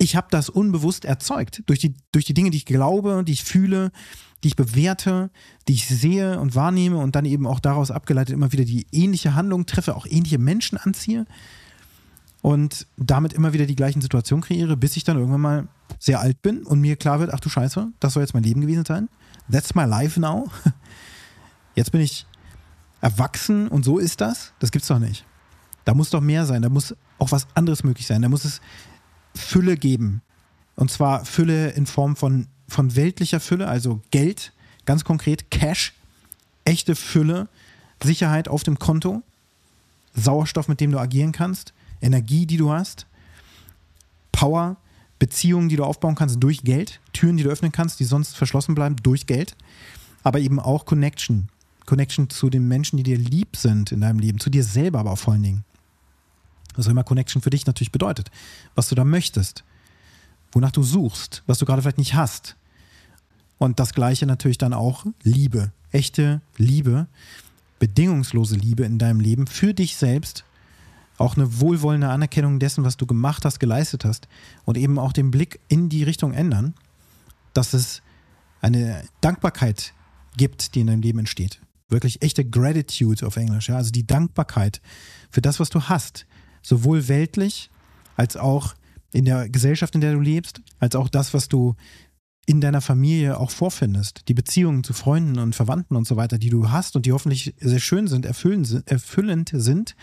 ich 0.00 0.16
habe 0.16 0.28
das 0.30 0.48
unbewusst 0.48 1.04
erzeugt. 1.04 1.62
Durch 1.66 1.78
die, 1.78 1.94
durch 2.10 2.24
die 2.24 2.32
Dinge, 2.32 2.50
die 2.50 2.56
ich 2.56 2.64
glaube, 2.64 3.22
die 3.22 3.32
ich 3.32 3.44
fühle, 3.44 3.92
die 4.42 4.48
ich 4.48 4.56
bewerte, 4.56 5.30
die 5.68 5.74
ich 5.74 5.86
sehe 5.86 6.40
und 6.40 6.54
wahrnehme 6.54 6.96
und 6.96 7.14
dann 7.14 7.26
eben 7.26 7.46
auch 7.46 7.60
daraus 7.60 7.90
abgeleitet 7.90 8.32
immer 8.32 8.50
wieder 8.52 8.64
die 8.64 8.86
ähnliche 8.92 9.34
Handlung 9.34 9.66
treffe, 9.66 9.94
auch 9.94 10.06
ähnliche 10.06 10.38
Menschen 10.38 10.78
anziehe 10.78 11.26
und 12.40 12.86
damit 12.96 13.34
immer 13.34 13.52
wieder 13.52 13.66
die 13.66 13.76
gleichen 13.76 14.00
Situationen 14.00 14.42
kreiere, 14.42 14.78
bis 14.78 14.96
ich 14.96 15.04
dann 15.04 15.18
irgendwann 15.18 15.42
mal 15.42 15.68
sehr 15.98 16.20
alt 16.20 16.40
bin 16.40 16.64
und 16.64 16.80
mir 16.80 16.96
klar 16.96 17.20
wird, 17.20 17.34
ach 17.34 17.40
du 17.40 17.50
Scheiße, 17.50 17.92
das 18.00 18.14
soll 18.14 18.22
jetzt 18.22 18.32
mein 18.32 18.42
Leben 18.42 18.62
gewesen 18.62 18.86
sein. 18.86 19.10
That's 19.52 19.74
my 19.74 19.84
life 19.84 20.18
now. 20.18 20.50
Jetzt 21.74 21.92
bin 21.92 22.00
ich 22.00 22.26
erwachsen 23.00 23.68
und 23.68 23.84
so 23.84 23.98
ist 23.98 24.20
das. 24.20 24.52
Das 24.58 24.70
gibt's 24.70 24.88
doch 24.88 24.98
nicht. 24.98 25.24
Da 25.84 25.94
muss 25.94 26.10
doch 26.10 26.20
mehr 26.20 26.46
sein, 26.46 26.62
da 26.62 26.68
muss 26.68 26.94
auch 27.18 27.32
was 27.32 27.46
anderes 27.54 27.84
möglich 27.84 28.06
sein. 28.06 28.22
Da 28.22 28.28
muss 28.28 28.44
es 28.44 28.60
Fülle 29.40 29.76
geben. 29.76 30.22
Und 30.76 30.90
zwar 30.90 31.24
Fülle 31.24 31.70
in 31.70 31.86
Form 31.86 32.16
von 32.16 32.46
von 32.70 32.96
weltlicher 32.96 33.40
Fülle, 33.40 33.68
also 33.68 34.00
Geld, 34.10 34.52
ganz 34.86 35.04
konkret 35.04 35.50
Cash, 35.50 35.92
echte 36.64 36.94
Fülle, 36.94 37.48
Sicherheit 38.02 38.48
auf 38.48 38.62
dem 38.62 38.78
Konto, 38.78 39.22
Sauerstoff, 40.14 40.68
mit 40.68 40.80
dem 40.80 40.92
du 40.92 40.98
agieren 40.98 41.32
kannst, 41.32 41.74
Energie, 42.00 42.46
die 42.46 42.56
du 42.56 42.70
hast, 42.70 43.06
Power, 44.32 44.76
Beziehungen, 45.18 45.68
die 45.68 45.76
du 45.76 45.84
aufbauen 45.84 46.14
kannst 46.14 46.42
durch 46.42 46.62
Geld, 46.62 47.00
Türen, 47.12 47.36
die 47.36 47.42
du 47.42 47.50
öffnen 47.50 47.72
kannst, 47.72 48.00
die 48.00 48.04
sonst 48.04 48.36
verschlossen 48.36 48.74
bleiben 48.74 48.96
durch 49.02 49.26
Geld, 49.26 49.56
aber 50.22 50.38
eben 50.38 50.58
auch 50.58 50.86
Connection. 50.86 51.48
Connection 51.84 52.30
zu 52.30 52.50
den 52.50 52.68
Menschen, 52.68 52.96
die 52.96 53.02
dir 53.02 53.18
lieb 53.18 53.56
sind 53.56 53.92
in 53.92 54.00
deinem 54.00 54.20
Leben, 54.20 54.38
zu 54.38 54.48
dir 54.48 54.64
selber 54.64 55.00
aber 55.00 55.16
vor 55.16 55.34
allen 55.34 55.42
Dingen. 55.42 55.64
Was 56.74 56.86
auch 56.86 56.90
immer 56.90 57.04
Connection 57.04 57.42
für 57.42 57.50
dich 57.50 57.66
natürlich 57.66 57.92
bedeutet, 57.92 58.30
was 58.74 58.88
du 58.88 58.94
da 58.94 59.04
möchtest, 59.04 59.64
wonach 60.52 60.72
du 60.72 60.82
suchst, 60.82 61.42
was 61.46 61.58
du 61.58 61.66
gerade 61.66 61.82
vielleicht 61.82 61.98
nicht 61.98 62.14
hast. 62.14 62.56
Und 63.58 63.78
das 63.78 63.92
gleiche 63.92 64.26
natürlich 64.26 64.58
dann 64.58 64.72
auch 64.72 65.04
Liebe, 65.22 65.72
echte 65.92 66.40
Liebe, 66.56 67.06
bedingungslose 67.78 68.56
Liebe 68.56 68.84
in 68.84 68.98
deinem 68.98 69.20
Leben 69.20 69.46
für 69.46 69.74
dich 69.74 69.96
selbst, 69.96 70.44
auch 71.18 71.36
eine 71.36 71.60
wohlwollende 71.60 72.08
Anerkennung 72.08 72.58
dessen, 72.58 72.84
was 72.84 72.96
du 72.96 73.06
gemacht 73.06 73.44
hast, 73.44 73.60
geleistet 73.60 74.04
hast. 74.04 74.28
Und 74.64 74.78
eben 74.78 74.98
auch 74.98 75.12
den 75.12 75.30
Blick 75.30 75.60
in 75.68 75.90
die 75.90 76.02
Richtung 76.02 76.32
ändern, 76.32 76.74
dass 77.52 77.74
es 77.74 78.00
eine 78.62 79.04
Dankbarkeit 79.20 79.92
gibt, 80.36 80.74
die 80.74 80.80
in 80.80 80.86
deinem 80.86 81.02
Leben 81.02 81.18
entsteht. 81.18 81.60
Wirklich 81.88 82.22
echte 82.22 82.44
Gratitude 82.44 83.26
auf 83.26 83.36
Englisch, 83.36 83.68
ja, 83.68 83.76
also 83.76 83.90
die 83.90 84.06
Dankbarkeit 84.06 84.80
für 85.30 85.42
das, 85.42 85.60
was 85.60 85.70
du 85.70 85.82
hast, 85.82 86.24
sowohl 86.62 87.08
weltlich 87.08 87.70
als 88.16 88.36
auch 88.36 88.74
in 89.12 89.24
der 89.24 89.48
Gesellschaft, 89.48 89.94
in 89.94 90.00
der 90.00 90.12
du 90.12 90.20
lebst, 90.20 90.60
als 90.78 90.94
auch 90.94 91.08
das, 91.08 91.34
was 91.34 91.48
du 91.48 91.74
in 92.46 92.60
deiner 92.60 92.80
Familie 92.80 93.38
auch 93.38 93.50
vorfindest. 93.50 94.28
Die 94.28 94.34
Beziehungen 94.34 94.82
zu 94.82 94.92
Freunden 94.92 95.38
und 95.38 95.54
Verwandten 95.54 95.96
und 95.96 96.06
so 96.06 96.16
weiter, 96.16 96.38
die 96.38 96.50
du 96.50 96.70
hast 96.70 96.96
und 96.96 97.06
die 97.06 97.12
hoffentlich 97.12 97.54
sehr 97.60 97.78
schön 97.78 98.06
sind, 98.06 98.26
erfüllend 98.26 99.50
sind. 99.52 99.94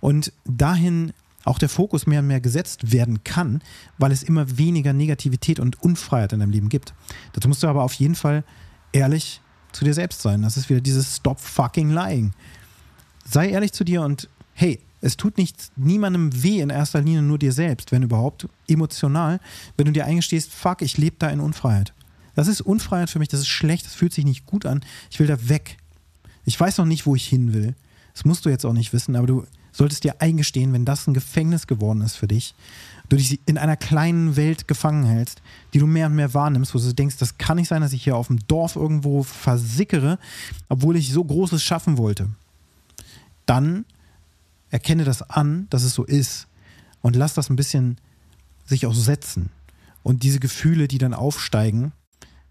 Und 0.00 0.32
dahin 0.44 1.12
auch 1.44 1.58
der 1.58 1.68
Fokus 1.68 2.06
mehr 2.06 2.20
und 2.20 2.26
mehr 2.26 2.40
gesetzt 2.40 2.92
werden 2.92 3.24
kann, 3.24 3.62
weil 3.98 4.10
es 4.10 4.22
immer 4.22 4.58
weniger 4.58 4.92
Negativität 4.92 5.60
und 5.60 5.82
Unfreiheit 5.82 6.32
in 6.32 6.40
deinem 6.40 6.50
Leben 6.50 6.68
gibt. 6.68 6.94
Dazu 7.32 7.48
musst 7.48 7.62
du 7.62 7.68
aber 7.68 7.84
auf 7.84 7.94
jeden 7.94 8.14
Fall 8.14 8.44
ehrlich 8.92 9.40
zu 9.72 9.84
dir 9.84 9.94
selbst 9.94 10.22
sein. 10.22 10.42
Das 10.42 10.56
ist 10.56 10.68
wieder 10.68 10.80
dieses 10.80 11.16
Stop 11.16 11.40
fucking 11.40 11.90
lying. 11.90 12.32
Sei 13.24 13.50
ehrlich 13.50 13.72
zu 13.72 13.84
dir 13.84 14.02
und 14.02 14.28
hey, 14.54 14.80
es 15.00 15.16
tut 15.16 15.38
nicht 15.38 15.70
niemandem 15.76 16.42
weh 16.42 16.60
in 16.60 16.70
erster 16.70 17.00
Linie 17.00 17.22
nur 17.22 17.38
dir 17.38 17.52
selbst, 17.52 17.92
wenn 17.92 18.02
überhaupt 18.02 18.48
emotional, 18.66 19.40
wenn 19.76 19.86
du 19.86 19.92
dir 19.92 20.06
eingestehst, 20.06 20.52
fuck, 20.52 20.82
ich 20.82 20.98
lebe 20.98 21.16
da 21.18 21.28
in 21.28 21.40
Unfreiheit. 21.40 21.92
Das 22.34 22.48
ist 22.48 22.60
Unfreiheit 22.60 23.10
für 23.10 23.18
mich, 23.18 23.28
das 23.28 23.40
ist 23.40 23.48
schlecht, 23.48 23.86
das 23.86 23.94
fühlt 23.94 24.12
sich 24.12 24.24
nicht 24.24 24.46
gut 24.46 24.66
an. 24.66 24.84
Ich 25.10 25.18
will 25.18 25.26
da 25.26 25.48
weg. 25.48 25.78
Ich 26.44 26.58
weiß 26.58 26.78
noch 26.78 26.84
nicht, 26.84 27.06
wo 27.06 27.14
ich 27.14 27.26
hin 27.26 27.52
will. 27.52 27.74
Das 28.14 28.24
musst 28.24 28.44
du 28.44 28.50
jetzt 28.50 28.64
auch 28.64 28.72
nicht 28.72 28.92
wissen, 28.92 29.16
aber 29.16 29.26
du 29.26 29.46
solltest 29.72 30.04
dir 30.04 30.20
eingestehen, 30.20 30.72
wenn 30.72 30.84
das 30.84 31.06
ein 31.06 31.14
Gefängnis 31.14 31.66
geworden 31.66 32.00
ist 32.00 32.16
für 32.16 32.28
dich, 32.28 32.54
du 33.08 33.16
dich 33.16 33.40
in 33.46 33.58
einer 33.58 33.76
kleinen 33.76 34.36
Welt 34.36 34.68
gefangen 34.68 35.04
hältst, 35.04 35.42
die 35.74 35.78
du 35.78 35.86
mehr 35.86 36.06
und 36.06 36.14
mehr 36.14 36.32
wahrnimmst, 36.32 36.74
wo 36.74 36.78
du 36.78 36.94
denkst, 36.94 37.18
das 37.18 37.36
kann 37.36 37.56
nicht 37.56 37.68
sein, 37.68 37.82
dass 37.82 37.92
ich 37.92 38.02
hier 38.02 38.16
auf 38.16 38.28
dem 38.28 38.38
Dorf 38.48 38.76
irgendwo 38.76 39.22
versickere, 39.22 40.18
obwohl 40.68 40.96
ich 40.96 41.12
so 41.12 41.22
Großes 41.22 41.62
schaffen 41.62 41.98
wollte. 41.98 42.30
Dann 43.44 43.84
erkenne 44.70 45.04
das 45.04 45.22
an, 45.22 45.66
dass 45.70 45.82
es 45.82 45.94
so 45.94 46.04
ist 46.04 46.48
und 47.00 47.16
lass 47.16 47.34
das 47.34 47.50
ein 47.50 47.56
bisschen 47.56 47.98
sich 48.64 48.86
auch 48.86 48.94
setzen. 48.94 49.50
Und 50.02 50.22
diese 50.22 50.40
Gefühle, 50.40 50.88
die 50.88 50.98
dann 50.98 51.14
aufsteigen, 51.14 51.92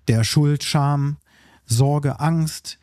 der 0.07 0.23
Schuld, 0.23 0.63
Scham, 0.63 1.17
Sorge, 1.65 2.19
Angst, 2.19 2.79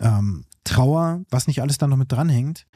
ähm, 0.00 0.44
Trauer, 0.64 1.22
was 1.30 1.46
nicht 1.46 1.60
alles 1.60 1.78
da 1.78 1.86
noch 1.86 1.96
mit 1.96 2.10
dranhängt, 2.10 2.66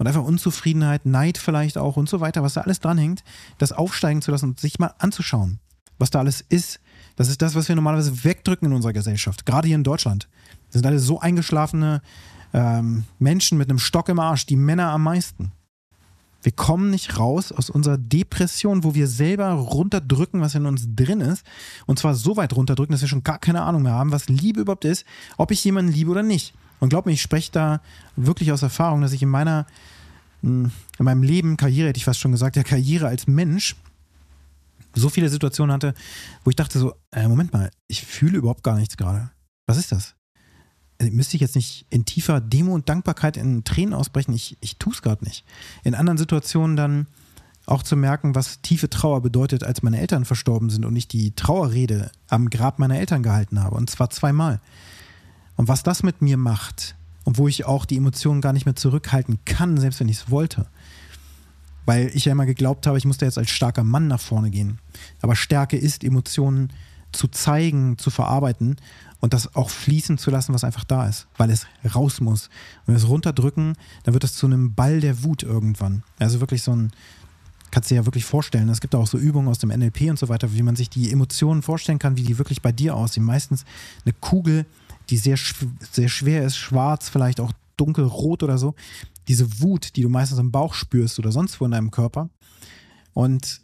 und 0.00 0.06
einfach 0.06 0.24
Unzufriedenheit, 0.24 1.04
Neid 1.04 1.36
vielleicht 1.36 1.76
auch 1.76 1.98
und 1.98 2.08
so 2.08 2.20
weiter, 2.20 2.42
was 2.42 2.54
da 2.54 2.62
alles 2.62 2.80
dranhängt, 2.80 3.22
das 3.58 3.72
aufsteigen 3.72 4.22
zu 4.22 4.30
lassen 4.30 4.46
und 4.46 4.60
sich 4.60 4.78
mal 4.78 4.94
anzuschauen, 4.98 5.60
was 5.98 6.08
da 6.08 6.20
alles 6.20 6.40
ist. 6.48 6.80
Das 7.16 7.28
ist 7.28 7.42
das, 7.42 7.54
was 7.54 7.68
wir 7.68 7.76
normalerweise 7.76 8.24
wegdrücken 8.24 8.68
in 8.68 8.72
unserer 8.72 8.94
Gesellschaft, 8.94 9.44
gerade 9.44 9.68
hier 9.68 9.74
in 9.74 9.84
Deutschland. 9.84 10.26
Das 10.68 10.80
sind 10.80 10.86
alle 10.86 10.98
so 10.98 11.20
eingeschlafene 11.20 12.00
ähm, 12.52 13.04
Menschen 13.18 13.58
mit 13.58 13.68
einem 13.68 13.78
Stock 13.78 14.08
im 14.08 14.18
Arsch, 14.18 14.46
die 14.46 14.56
Männer 14.56 14.90
am 14.90 15.02
meisten. 15.02 15.52
Wir 16.42 16.52
kommen 16.52 16.90
nicht 16.90 17.18
raus 17.18 17.52
aus 17.52 17.68
unserer 17.68 17.98
Depression, 17.98 18.82
wo 18.82 18.94
wir 18.94 19.06
selber 19.06 19.50
runterdrücken, 19.52 20.40
was 20.40 20.54
in 20.54 20.64
uns 20.64 20.86
drin 20.94 21.20
ist. 21.20 21.44
Und 21.86 21.98
zwar 21.98 22.14
so 22.14 22.36
weit 22.36 22.56
runterdrücken, 22.56 22.92
dass 22.92 23.02
wir 23.02 23.08
schon 23.08 23.22
gar 23.22 23.38
keine 23.38 23.62
Ahnung 23.62 23.82
mehr 23.82 23.92
haben, 23.92 24.12
was 24.12 24.28
Liebe 24.28 24.60
überhaupt 24.60 24.86
ist, 24.86 25.04
ob 25.36 25.50
ich 25.50 25.62
jemanden 25.64 25.92
liebe 25.92 26.10
oder 26.10 26.22
nicht. 26.22 26.54
Und 26.78 26.88
glaub 26.88 27.04
mir, 27.04 27.12
ich 27.12 27.20
spreche 27.20 27.52
da 27.52 27.80
wirklich 28.16 28.52
aus 28.52 28.62
Erfahrung, 28.62 29.02
dass 29.02 29.12
ich 29.12 29.22
in 29.22 29.28
meiner, 29.28 29.66
hm, 30.42 30.70
in 30.98 31.04
meinem 31.04 31.22
Leben, 31.22 31.58
Karriere 31.58 31.88
hätte 31.88 31.98
ich 31.98 32.06
fast 32.06 32.20
schon 32.20 32.32
gesagt, 32.32 32.56
der 32.56 32.64
Karriere 32.64 33.06
als 33.06 33.26
Mensch, 33.26 33.76
so 34.94 35.10
viele 35.10 35.28
Situationen 35.28 35.72
hatte, 35.72 35.94
wo 36.42 36.50
ich 36.50 36.56
dachte 36.56 36.78
so, 36.78 36.94
äh, 37.12 37.28
Moment 37.28 37.52
mal, 37.52 37.70
ich 37.86 38.04
fühle 38.04 38.38
überhaupt 38.38 38.64
gar 38.64 38.76
nichts 38.76 38.96
gerade. 38.96 39.30
Was 39.66 39.76
ist 39.76 39.92
das? 39.92 40.16
Also, 41.00 41.12
müsste 41.12 41.36
ich 41.36 41.40
jetzt 41.40 41.56
nicht 41.56 41.86
in 41.88 42.04
tiefer 42.04 42.40
Demo 42.40 42.74
und 42.74 42.88
Dankbarkeit 42.88 43.38
in 43.38 43.64
Tränen 43.64 43.94
ausbrechen? 43.94 44.34
Ich, 44.34 44.58
ich 44.60 44.76
tue 44.76 44.92
es 44.92 45.00
gerade 45.00 45.24
nicht. 45.24 45.44
In 45.82 45.94
anderen 45.94 46.18
Situationen 46.18 46.76
dann 46.76 47.06
auch 47.64 47.82
zu 47.82 47.96
merken, 47.96 48.34
was 48.34 48.60
tiefe 48.60 48.90
Trauer 48.90 49.22
bedeutet, 49.22 49.64
als 49.64 49.82
meine 49.82 49.98
Eltern 49.98 50.24
verstorben 50.24 50.68
sind 50.68 50.84
und 50.84 50.94
ich 50.96 51.08
die 51.08 51.34
Trauerrede 51.34 52.10
am 52.28 52.50
Grab 52.50 52.78
meiner 52.78 52.98
Eltern 52.98 53.22
gehalten 53.22 53.62
habe. 53.62 53.76
Und 53.76 53.88
zwar 53.88 54.10
zweimal. 54.10 54.60
Und 55.56 55.68
was 55.68 55.82
das 55.82 56.02
mit 56.02 56.20
mir 56.20 56.36
macht 56.36 56.96
und 57.24 57.38
wo 57.38 57.48
ich 57.48 57.64
auch 57.64 57.86
die 57.86 57.96
Emotionen 57.96 58.40
gar 58.42 58.52
nicht 58.52 58.66
mehr 58.66 58.76
zurückhalten 58.76 59.38
kann, 59.44 59.78
selbst 59.78 60.00
wenn 60.00 60.08
ich 60.08 60.18
es 60.18 60.30
wollte. 60.30 60.66
Weil 61.86 62.10
ich 62.12 62.26
ja 62.26 62.32
immer 62.32 62.46
geglaubt 62.46 62.86
habe, 62.86 62.98
ich 62.98 63.06
musste 63.06 63.24
jetzt 63.24 63.38
als 63.38 63.50
starker 63.50 63.84
Mann 63.84 64.06
nach 64.06 64.20
vorne 64.20 64.50
gehen. 64.50 64.78
Aber 65.22 65.34
Stärke 65.34 65.78
ist, 65.78 66.04
Emotionen 66.04 66.72
zu 67.12 67.28
zeigen, 67.28 67.98
zu 67.98 68.10
verarbeiten 68.10 68.76
und 69.20 69.34
das 69.34 69.54
auch 69.54 69.70
fließen 69.70 70.18
zu 70.18 70.30
lassen, 70.30 70.54
was 70.54 70.64
einfach 70.64 70.84
da 70.84 71.06
ist, 71.06 71.26
weil 71.36 71.50
es 71.50 71.66
raus 71.94 72.20
muss. 72.20 72.48
Wenn 72.86 72.94
wir 72.94 73.02
es 73.02 73.08
runterdrücken, 73.08 73.74
dann 74.04 74.14
wird 74.14 74.24
es 74.24 74.34
zu 74.34 74.46
einem 74.46 74.74
Ball 74.74 75.00
der 75.00 75.22
Wut 75.22 75.42
irgendwann. 75.42 76.02
Also 76.18 76.40
wirklich 76.40 76.62
so 76.62 76.72
ein, 76.72 76.90
kannst 77.70 77.90
du 77.90 77.94
dir 77.94 78.00
ja 78.00 78.06
wirklich 78.06 78.24
vorstellen. 78.24 78.68
Es 78.68 78.80
gibt 78.80 78.94
auch 78.94 79.06
so 79.06 79.18
Übungen 79.18 79.48
aus 79.48 79.58
dem 79.58 79.70
NLP 79.70 80.02
und 80.10 80.18
so 80.18 80.28
weiter, 80.28 80.52
wie 80.54 80.62
man 80.62 80.76
sich 80.76 80.90
die 80.90 81.12
Emotionen 81.12 81.62
vorstellen 81.62 81.98
kann, 81.98 82.16
wie 82.16 82.22
die 82.22 82.38
wirklich 82.38 82.62
bei 82.62 82.72
dir 82.72 82.96
aussehen. 82.96 83.24
Meistens 83.24 83.64
eine 84.04 84.14
Kugel, 84.20 84.66
die 85.10 85.18
sehr, 85.18 85.38
sehr 85.90 86.08
schwer 86.08 86.44
ist, 86.44 86.56
schwarz, 86.56 87.08
vielleicht 87.08 87.40
auch 87.40 87.52
dunkelrot 87.76 88.42
oder 88.42 88.58
so. 88.58 88.74
Diese 89.28 89.60
Wut, 89.60 89.96
die 89.96 90.02
du 90.02 90.08
meistens 90.08 90.38
im 90.38 90.50
Bauch 90.50 90.74
spürst 90.74 91.18
oder 91.18 91.30
sonst 91.30 91.60
wo 91.60 91.64
in 91.64 91.70
deinem 91.70 91.90
Körper. 91.90 92.30
Und 93.12 93.60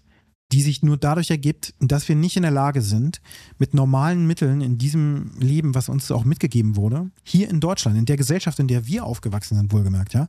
die 0.52 0.62
sich 0.62 0.82
nur 0.82 0.96
dadurch 0.96 1.30
ergibt, 1.30 1.74
dass 1.80 2.08
wir 2.08 2.14
nicht 2.14 2.36
in 2.36 2.42
der 2.42 2.52
Lage 2.52 2.80
sind, 2.80 3.20
mit 3.58 3.74
normalen 3.74 4.26
Mitteln 4.26 4.60
in 4.60 4.78
diesem 4.78 5.32
Leben, 5.40 5.74
was 5.74 5.88
uns 5.88 6.10
auch 6.12 6.24
mitgegeben 6.24 6.76
wurde, 6.76 7.10
hier 7.24 7.50
in 7.50 7.58
Deutschland, 7.58 7.98
in 7.98 8.06
der 8.06 8.16
Gesellschaft, 8.16 8.60
in 8.60 8.68
der 8.68 8.86
wir 8.86 9.04
aufgewachsen 9.04 9.56
sind, 9.56 9.72
wohlgemerkt, 9.72 10.14
ja, 10.14 10.28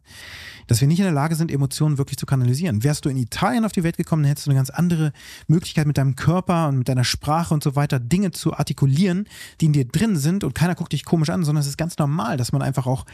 dass 0.66 0.82
wir 0.82 0.88
nicht 0.88 1.00
in 1.00 1.06
der 1.06 1.14
Lage 1.14 1.36
sind, 1.36 1.52
Emotionen 1.52 2.00
wirklich 2.00 2.18
zu 2.18 2.26
kanalisieren. 2.26 2.84
Wärst 2.84 3.06
du 3.06 3.10
in 3.10 3.18
Italien 3.18 3.64
auf 3.64 3.74
die 3.74 3.84
Welt 3.84 3.98
gekommen, 3.98 4.24
dann 4.24 4.30
hättest 4.30 4.48
du 4.48 4.52
eine 4.52 4.60
ganz 4.60 4.72
andere 4.72 5.14
Möglichkeit, 5.48 5.86
mit 5.86 6.00
deinem 6.00 6.16
Körper 6.16 6.70
und 6.70 6.80
mit 6.80 6.90
deiner 6.90 7.04
Sprache 7.04 7.54
und 7.54 7.64
so 7.64 7.76
weiter 7.76 8.00
Dinge 8.00 8.32
zu 8.32 8.54
artikulieren, 8.54 9.28
die 9.62 9.68
in 9.68 9.74
dir 9.74 9.86
drin 9.86 10.16
sind 10.16 10.44
und 10.44 10.56
keiner 10.56 10.74
guckt 10.74 10.94
dich 10.94 11.06
komisch 11.06 11.30
an, 11.30 11.44
sondern 11.44 11.62
es 11.62 11.68
ist 11.68 11.78
ganz 11.78 11.98
normal, 12.00 12.38
dass 12.38 12.52
man 12.52 12.64
einfach 12.64 12.88
auch 12.88 13.06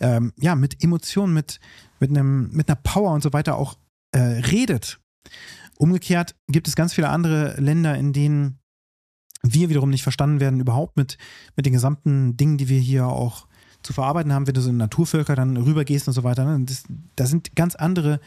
ähm, 0.00 0.32
ja, 0.38 0.54
mit 0.54 0.82
Emotionen, 0.82 1.34
mit, 1.34 1.60
mit, 2.00 2.10
einem, 2.10 2.50
mit 2.52 2.68
einer 2.68 2.76
Power 2.76 3.12
und 3.12 3.22
so 3.22 3.32
weiter 3.32 3.56
auch 3.56 3.76
äh, 4.12 4.18
redet. 4.18 5.00
Umgekehrt 5.78 6.34
gibt 6.48 6.68
es 6.68 6.76
ganz 6.76 6.94
viele 6.94 7.08
andere 7.08 7.60
Länder, 7.60 7.96
in 7.96 8.12
denen 8.12 8.58
wir 9.42 9.68
wiederum 9.68 9.90
nicht 9.90 10.02
verstanden 10.02 10.40
werden, 10.40 10.60
überhaupt 10.60 10.96
mit, 10.96 11.18
mit 11.54 11.66
den 11.66 11.72
gesamten 11.72 12.36
Dingen, 12.36 12.58
die 12.58 12.68
wir 12.68 12.80
hier 12.80 13.06
auch 13.06 13.46
zu 13.82 13.92
verarbeiten 13.92 14.32
haben, 14.32 14.46
wenn 14.46 14.54
du 14.54 14.60
so 14.60 14.70
in 14.70 14.76
Naturvölker 14.76 15.36
dann 15.36 15.56
rübergehst 15.56 16.08
und 16.08 16.14
so 16.14 16.24
weiter. 16.24 16.44
Ne? 16.44 16.64
Das, 16.64 16.84
da 17.14 17.26
sind 17.26 17.54
ganz 17.54 17.76
andere 17.76 18.20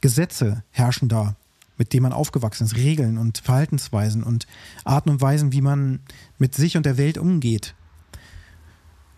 Gesetze 0.00 0.62
herrschen 0.70 1.08
da, 1.08 1.36
mit 1.78 1.92
denen 1.92 2.02
man 2.02 2.12
aufgewachsen 2.12 2.64
ist, 2.64 2.76
Regeln 2.76 3.16
und 3.16 3.38
Verhaltensweisen 3.38 4.22
und 4.22 4.46
Arten 4.84 5.10
und 5.10 5.20
Weisen, 5.20 5.52
wie 5.52 5.62
man 5.62 6.00
mit 6.38 6.54
sich 6.54 6.76
und 6.76 6.84
der 6.84 6.98
Welt 6.98 7.18
umgeht. 7.18 7.74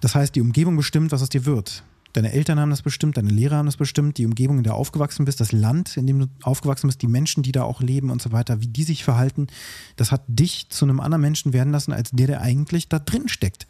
Das 0.01 0.15
heißt, 0.15 0.35
die 0.37 0.41
Umgebung 0.41 0.77
bestimmt, 0.77 1.11
was 1.11 1.23
aus 1.23 1.29
dir 1.29 1.45
wird. 1.45 1.83
Deine 2.19 2.33
Eltern 2.33 2.59
haben 2.59 2.71
das 2.71 2.83
bestimmt, 2.83 3.17
deine 3.17 3.31
Lehrer 3.31 3.59
haben 3.59 3.67
das 3.67 3.77
bestimmt, 3.77 4.19
die 4.19 4.27
Umgebung, 4.27 4.59
in 4.59 4.65
der 4.65 4.73
du 4.73 4.77
aufgewachsen 4.77 5.25
bist, 5.25 5.41
das 5.41 5.53
Land, 5.53 5.97
in 5.97 6.05
dem 6.09 6.19
du 6.19 6.27
aufgewachsen 6.43 6.89
bist, 6.89 7.01
die 7.01 7.07
Menschen, 7.07 7.45
die 7.45 7.53
da 7.53 7.63
auch 7.63 7.81
leben 7.81 8.11
und 8.11 8.21
so 8.21 8.33
weiter, 8.33 8.61
wie 8.61 8.67
die 8.67 8.83
sich 8.83 9.05
verhalten, 9.05 9.47
das 9.95 10.11
hat 10.11 10.25
dich 10.27 10.69
zu 10.69 10.85
einem 10.85 10.99
anderen 10.99 11.23
Menschen 11.23 11.53
werden 11.53 11.73
lassen, 11.73 11.93
als 11.93 12.11
der, 12.11 12.27
der 12.27 12.41
eigentlich 12.41 12.89
da 12.89 12.99
drin 12.99 13.29
steckt. 13.29 13.69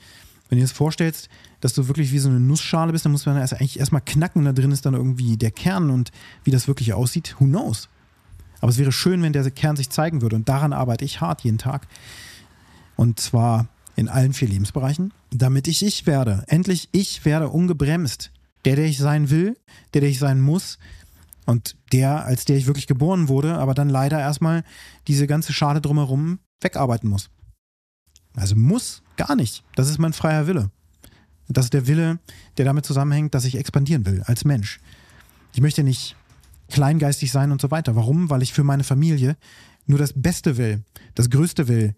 Wenn 0.49 0.57
du 0.57 0.61
dir 0.63 0.67
das 0.67 0.73
vorstellst, 0.73 1.29
dass 1.61 1.75
du 1.75 1.89
wirklich 1.89 2.11
wie 2.11 2.21
so 2.21 2.31
eine 2.31 2.41
Nussschale 2.41 2.91
bist, 2.93 3.05
dann 3.05 3.13
muss 3.13 3.27
man 3.27 3.37
erst 3.37 3.53
eigentlich 3.53 3.79
erstmal 3.79 4.01
knacken 4.01 4.39
und 4.39 4.47
da 4.47 4.53
drin 4.53 4.73
ist 4.73 4.87
dann 4.87 4.95
irgendwie 4.95 5.37
der 5.37 5.51
Kern 5.51 5.91
und 5.91 6.11
wie 6.45 6.51
das 6.51 6.69
wirklich 6.69 6.95
aussieht, 6.95 7.37
who 7.39 7.45
knows. 7.45 7.91
Aber 8.63 8.71
es 8.71 8.79
wäre 8.79 8.93
schön, 8.93 9.21
wenn 9.21 9.35
der 9.35 9.51
Kern 9.51 9.77
sich 9.77 9.91
zeigen 9.91 10.23
würde 10.23 10.37
und 10.37 10.49
daran 10.49 10.73
arbeite 10.73 11.05
ich 11.05 11.21
hart 11.21 11.43
jeden 11.43 11.59
Tag. 11.59 11.87
Und 12.97 13.21
zwar 13.21 13.69
in 13.95 14.09
allen 14.09 14.33
vier 14.33 14.49
Lebensbereichen, 14.49 15.13
damit 15.31 15.69
ich 15.69 15.85
ich 15.85 16.07
werde. 16.07 16.45
Endlich 16.47 16.89
ich 16.93 17.27
werde 17.27 17.51
ungebremst. 17.51 18.31
Der, 18.65 18.77
der 18.77 18.87
ich 18.87 18.99
sein 18.99 19.31
will, 19.31 19.57
der, 19.95 20.01
der 20.01 20.11
ich 20.11 20.19
sein 20.19 20.41
muss 20.41 20.79
Und 21.47 21.77
der, 21.93 22.27
als 22.27 22.45
der 22.45 22.57
ich 22.59 22.67
wirklich 22.67 22.87
geboren 22.87 23.29
wurde, 23.29 23.55
aber 23.57 23.73
dann 23.73 23.89
leider 23.89 24.21
erstmal 24.21 24.65
diese 25.07 25.27
ganze 25.27 25.55
Schale 25.55 25.81
drumherum 25.81 26.41
wegarbeiten 26.61 27.09
muss. 27.09 27.31
Also 28.37 28.55
muss 28.55 29.03
gar 29.17 29.35
nicht. 29.35 29.65
Das 29.75 29.89
ist 29.89 29.99
mein 29.99 30.13
freier 30.13 30.47
Wille. 30.47 30.71
Das 31.49 31.65
ist 31.65 31.73
der 31.73 31.87
Wille, 31.87 32.19
der 32.59 32.67
damit 32.67 32.85
zusammenhängt, 32.85 33.35
dass 33.35 33.47
ich 33.47 33.57
expandieren 33.57 34.05
will 34.05 34.23
als 34.27 34.45
Mensch. 34.45 34.79
Ich 35.55 35.63
möchte 35.63 35.83
nicht 35.83 36.17
kleingeistig 36.69 37.33
sein 37.33 37.51
und 37.51 37.63
so 37.63 37.71
weiter. 37.71 37.97
Warum? 37.97 38.29
Weil 38.29 38.43
ich 38.43 38.53
für 38.53 38.65
meine 38.65 38.85
Familie 38.85 39.37
nur 39.87 39.99
das 39.99 40.13
Beste 40.15 40.59
will, 40.59 40.83
das 41.15 41.31
Größte 41.31 41.67
will 41.67 41.95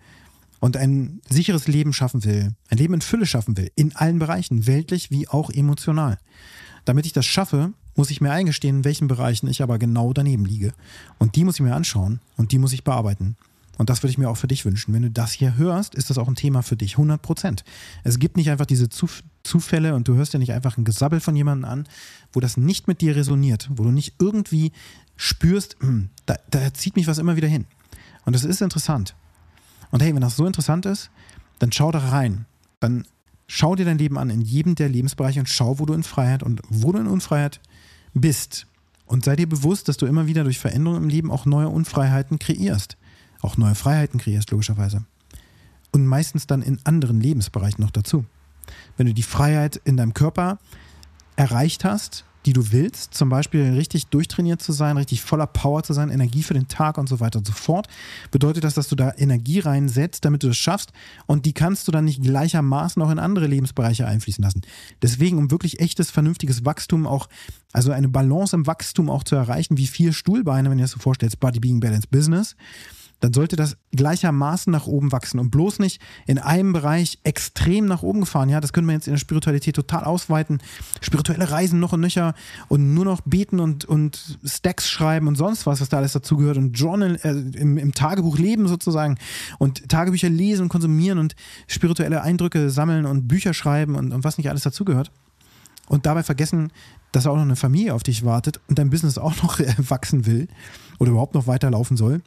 und 0.60 0.76
ein 0.76 1.20
sicheres 1.28 1.66
Leben 1.66 1.92
schaffen 1.92 2.24
will, 2.24 2.54
ein 2.68 2.78
Leben 2.78 2.94
in 2.94 3.00
Fülle 3.00 3.26
schaffen 3.26 3.56
will, 3.56 3.70
in 3.74 3.96
allen 3.96 4.18
Bereichen, 4.18 4.66
weltlich 4.66 5.10
wie 5.10 5.26
auch 5.28 5.50
emotional. 5.50 6.18
Damit 6.84 7.06
ich 7.06 7.12
das 7.12 7.26
schaffe, 7.26 7.72
muss 7.96 8.10
ich 8.10 8.20
mir 8.20 8.30
eingestehen, 8.30 8.78
in 8.78 8.84
welchen 8.84 9.08
Bereichen 9.08 9.48
ich 9.48 9.62
aber 9.62 9.78
genau 9.78 10.12
daneben 10.12 10.44
liege. 10.44 10.72
Und 11.18 11.36
die 11.36 11.44
muss 11.44 11.56
ich 11.56 11.60
mir 11.60 11.74
anschauen 11.74 12.20
und 12.36 12.52
die 12.52 12.58
muss 12.58 12.72
ich 12.72 12.84
bearbeiten. 12.84 13.36
Und 13.78 13.88
das 13.88 14.02
würde 14.02 14.10
ich 14.10 14.18
mir 14.18 14.28
auch 14.28 14.36
für 14.36 14.46
dich 14.46 14.66
wünschen. 14.66 14.92
Wenn 14.92 15.02
du 15.02 15.10
das 15.10 15.32
hier 15.32 15.56
hörst, 15.56 15.94
ist 15.94 16.10
das 16.10 16.18
auch 16.18 16.28
ein 16.28 16.34
Thema 16.34 16.62
für 16.62 16.76
dich, 16.76 16.92
100 16.92 17.20
Prozent. 17.22 17.64
Es 18.04 18.18
gibt 18.18 18.36
nicht 18.36 18.50
einfach 18.50 18.66
diese 18.66 18.88
Zuf 18.90 19.22
Zufälle 19.42 19.94
und 19.94 20.06
du 20.06 20.16
hörst 20.16 20.34
ja 20.34 20.38
nicht 20.38 20.52
einfach 20.52 20.76
ein 20.76 20.84
Gesabbel 20.84 21.18
von 21.18 21.34
jemandem 21.34 21.70
an, 21.70 21.88
wo 22.30 22.40
das 22.40 22.58
nicht 22.58 22.88
mit 22.88 23.00
dir 23.00 23.16
resoniert, 23.16 23.70
wo 23.72 23.84
du 23.84 23.90
nicht 23.90 24.16
irgendwie 24.18 24.72
spürst, 25.16 25.76
hm, 25.80 26.10
da, 26.26 26.36
da 26.50 26.74
zieht 26.74 26.94
mich 26.94 27.06
was 27.06 27.16
immer 27.16 27.36
wieder 27.36 27.48
hin. 27.48 27.64
Und 28.26 28.34
das 28.34 28.44
ist 28.44 28.60
interessant. 28.60 29.14
Und 29.90 30.02
hey, 30.02 30.14
wenn 30.14 30.20
das 30.20 30.36
so 30.36 30.46
interessant 30.46 30.86
ist, 30.86 31.10
dann 31.58 31.72
schau 31.72 31.90
da 31.90 31.98
rein. 31.98 32.46
Dann 32.80 33.06
schau 33.46 33.74
dir 33.74 33.84
dein 33.84 33.98
Leben 33.98 34.18
an 34.18 34.30
in 34.30 34.40
jedem 34.40 34.74
der 34.74 34.88
Lebensbereiche 34.88 35.40
und 35.40 35.48
schau, 35.48 35.78
wo 35.78 35.86
du 35.86 35.92
in 35.92 36.02
Freiheit 36.02 36.42
und 36.42 36.62
wo 36.68 36.92
du 36.92 36.98
in 36.98 37.06
Unfreiheit 37.06 37.60
bist. 38.14 38.66
Und 39.06 39.24
sei 39.24 39.34
dir 39.34 39.48
bewusst, 39.48 39.88
dass 39.88 39.96
du 39.96 40.06
immer 40.06 40.26
wieder 40.26 40.44
durch 40.44 40.58
Veränderungen 40.58 41.02
im 41.02 41.08
Leben 41.08 41.30
auch 41.32 41.44
neue 41.44 41.68
Unfreiheiten 41.68 42.38
kreierst. 42.38 42.96
Auch 43.42 43.56
neue 43.56 43.74
Freiheiten 43.74 44.20
kreierst, 44.20 44.50
logischerweise. 44.50 45.04
Und 45.92 46.06
meistens 46.06 46.46
dann 46.46 46.62
in 46.62 46.78
anderen 46.84 47.20
Lebensbereichen 47.20 47.82
noch 47.82 47.90
dazu. 47.90 48.24
Wenn 48.96 49.06
du 49.06 49.14
die 49.14 49.24
Freiheit 49.24 49.80
in 49.84 49.96
deinem 49.96 50.14
Körper 50.14 50.58
erreicht 51.40 51.86
hast, 51.86 52.26
die 52.44 52.52
du 52.52 52.70
willst, 52.70 53.14
zum 53.14 53.30
Beispiel 53.30 53.62
richtig 53.72 54.08
durchtrainiert 54.08 54.60
zu 54.60 54.72
sein, 54.72 54.98
richtig 54.98 55.22
voller 55.22 55.46
Power 55.46 55.82
zu 55.82 55.94
sein, 55.94 56.10
Energie 56.10 56.42
für 56.42 56.52
den 56.52 56.68
Tag 56.68 56.98
und 56.98 57.08
so 57.08 57.18
weiter 57.18 57.38
und 57.38 57.46
so 57.46 57.54
fort, 57.54 57.86
bedeutet 58.30 58.62
das, 58.64 58.74
dass 58.74 58.88
du 58.88 58.94
da 58.94 59.14
Energie 59.16 59.60
reinsetzt, 59.60 60.26
damit 60.26 60.42
du 60.42 60.48
das 60.48 60.58
schaffst 60.58 60.92
und 61.26 61.46
die 61.46 61.54
kannst 61.54 61.88
du 61.88 61.92
dann 61.92 62.04
nicht 62.04 62.22
gleichermaßen 62.22 63.00
auch 63.00 63.10
in 63.10 63.18
andere 63.18 63.46
Lebensbereiche 63.46 64.06
einfließen 64.06 64.44
lassen. 64.44 64.60
Deswegen, 65.00 65.38
um 65.38 65.50
wirklich 65.50 65.80
echtes, 65.80 66.10
vernünftiges 66.10 66.66
Wachstum 66.66 67.06
auch, 67.06 67.26
also 67.72 67.90
eine 67.90 68.08
Balance 68.08 68.54
im 68.54 68.66
Wachstum 68.66 69.08
auch 69.08 69.24
zu 69.24 69.34
erreichen, 69.34 69.78
wie 69.78 69.86
vier 69.86 70.12
Stuhlbeine, 70.12 70.70
wenn 70.70 70.78
ihr 70.78 70.84
das 70.84 70.90
so 70.90 70.98
vorstellt, 70.98 71.40
Body 71.40 71.60
Being 71.60 71.80
Balance 71.80 72.08
Business, 72.10 72.54
dann 73.20 73.34
sollte 73.34 73.56
das 73.56 73.76
gleichermaßen 73.92 74.70
nach 74.72 74.86
oben 74.86 75.12
wachsen 75.12 75.38
und 75.38 75.50
bloß 75.50 75.78
nicht 75.78 76.00
in 76.26 76.38
einem 76.38 76.72
Bereich 76.72 77.18
extrem 77.22 77.86
nach 77.86 78.02
oben 78.02 78.20
gefahren. 78.20 78.48
Ja, 78.48 78.60
das 78.60 78.72
können 78.72 78.86
wir 78.86 78.94
jetzt 78.94 79.06
in 79.06 79.12
der 79.12 79.18
Spiritualität 79.18 79.76
total 79.76 80.04
ausweiten. 80.04 80.58
Spirituelle 81.00 81.50
Reisen 81.50 81.80
noch 81.80 81.92
und 81.92 82.00
nöcher 82.00 82.34
und 82.68 82.94
nur 82.94 83.04
noch 83.04 83.20
beten 83.20 83.60
und, 83.60 83.84
und 83.84 84.38
Stacks 84.44 84.88
schreiben 84.88 85.28
und 85.28 85.36
sonst 85.36 85.66
was, 85.66 85.80
was 85.80 85.90
da 85.90 85.98
alles 85.98 86.12
dazugehört 86.12 86.56
und 86.56 86.72
Journal 86.72 87.16
äh, 87.22 87.30
im, 87.30 87.76
im 87.76 87.92
Tagebuch 87.92 88.38
leben 88.38 88.66
sozusagen 88.68 89.18
und 89.58 89.88
Tagebücher 89.88 90.30
lesen 90.30 90.62
und 90.62 90.68
konsumieren 90.70 91.18
und 91.18 91.36
spirituelle 91.66 92.22
Eindrücke 92.22 92.70
sammeln 92.70 93.04
und 93.04 93.28
Bücher 93.28 93.52
schreiben 93.52 93.96
und, 93.96 94.12
und 94.12 94.24
was 94.24 94.38
nicht 94.38 94.48
alles 94.48 94.62
dazugehört. 94.62 95.12
Und 95.88 96.06
dabei 96.06 96.22
vergessen, 96.22 96.72
dass 97.12 97.26
auch 97.26 97.34
noch 97.34 97.42
eine 97.42 97.56
Familie 97.56 97.94
auf 97.94 98.04
dich 98.04 98.24
wartet 98.24 98.60
und 98.68 98.78
dein 98.78 98.90
Business 98.90 99.18
auch 99.18 99.42
noch 99.42 99.58
wachsen 99.90 100.24
will 100.24 100.48
oder 100.98 101.10
überhaupt 101.10 101.34
noch 101.34 101.46
weiterlaufen 101.46 101.96
soll 101.96 102.22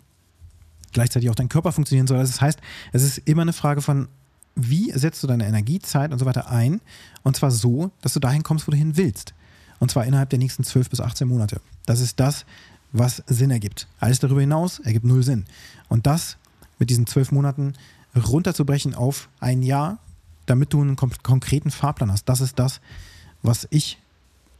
gleichzeitig 0.94 1.30
auch 1.30 1.36
dein 1.36 1.50
Körper 1.50 1.72
funktionieren 1.72 2.08
soll. 2.08 2.20
Das 2.20 2.42
heißt, 2.42 2.60
es 2.92 3.04
ist 3.04 3.18
immer 3.26 3.42
eine 3.42 3.54
Frage 3.54 3.82
von, 3.82 4.08
wie 4.56 4.92
setzt 4.92 5.24
du 5.24 5.28
deine 5.28 5.48
Energie, 5.48 5.80
Zeit 5.80 6.12
und 6.12 6.20
so 6.20 6.26
weiter 6.26 6.50
ein? 6.50 6.82
Und 7.24 7.36
zwar 7.36 7.52
so, 7.52 7.92
dass 8.02 8.14
du 8.14 8.20
dahin 8.20 8.44
kommst, 8.44 8.68
wo 8.68 8.72
du 8.72 8.78
hin 8.78 8.98
willst. 8.98 9.34
Und 9.80 9.92
zwar 9.92 10.06
innerhalb 10.06 10.30
der 10.30 10.40
nächsten 10.40 10.64
12 10.64 10.90
bis 10.90 11.02
18 11.02 11.28
Monate. 11.28 11.60
Das 11.86 12.00
ist 12.00 12.20
das, 12.20 12.46
was 12.92 13.24
Sinn 13.26 13.52
ergibt. 13.52 13.88
Alles 14.00 14.20
darüber 14.20 14.42
hinaus 14.42 14.80
ergibt 14.80 15.06
null 15.06 15.24
Sinn. 15.24 15.46
Und 15.90 16.06
das 16.06 16.38
mit 16.80 16.90
diesen 16.90 17.08
zwölf 17.08 17.32
Monaten 17.32 17.74
runterzubrechen 18.16 18.94
auf 18.94 19.30
ein 19.40 19.64
Jahr, 19.64 19.98
damit 20.46 20.74
du 20.74 20.82
einen 20.82 20.96
konkreten 20.96 21.72
Fahrplan 21.72 22.12
hast. 22.12 22.26
Das 22.26 22.42
ist 22.42 22.60
das, 22.60 22.80
was 23.42 23.68
ich 23.72 24.00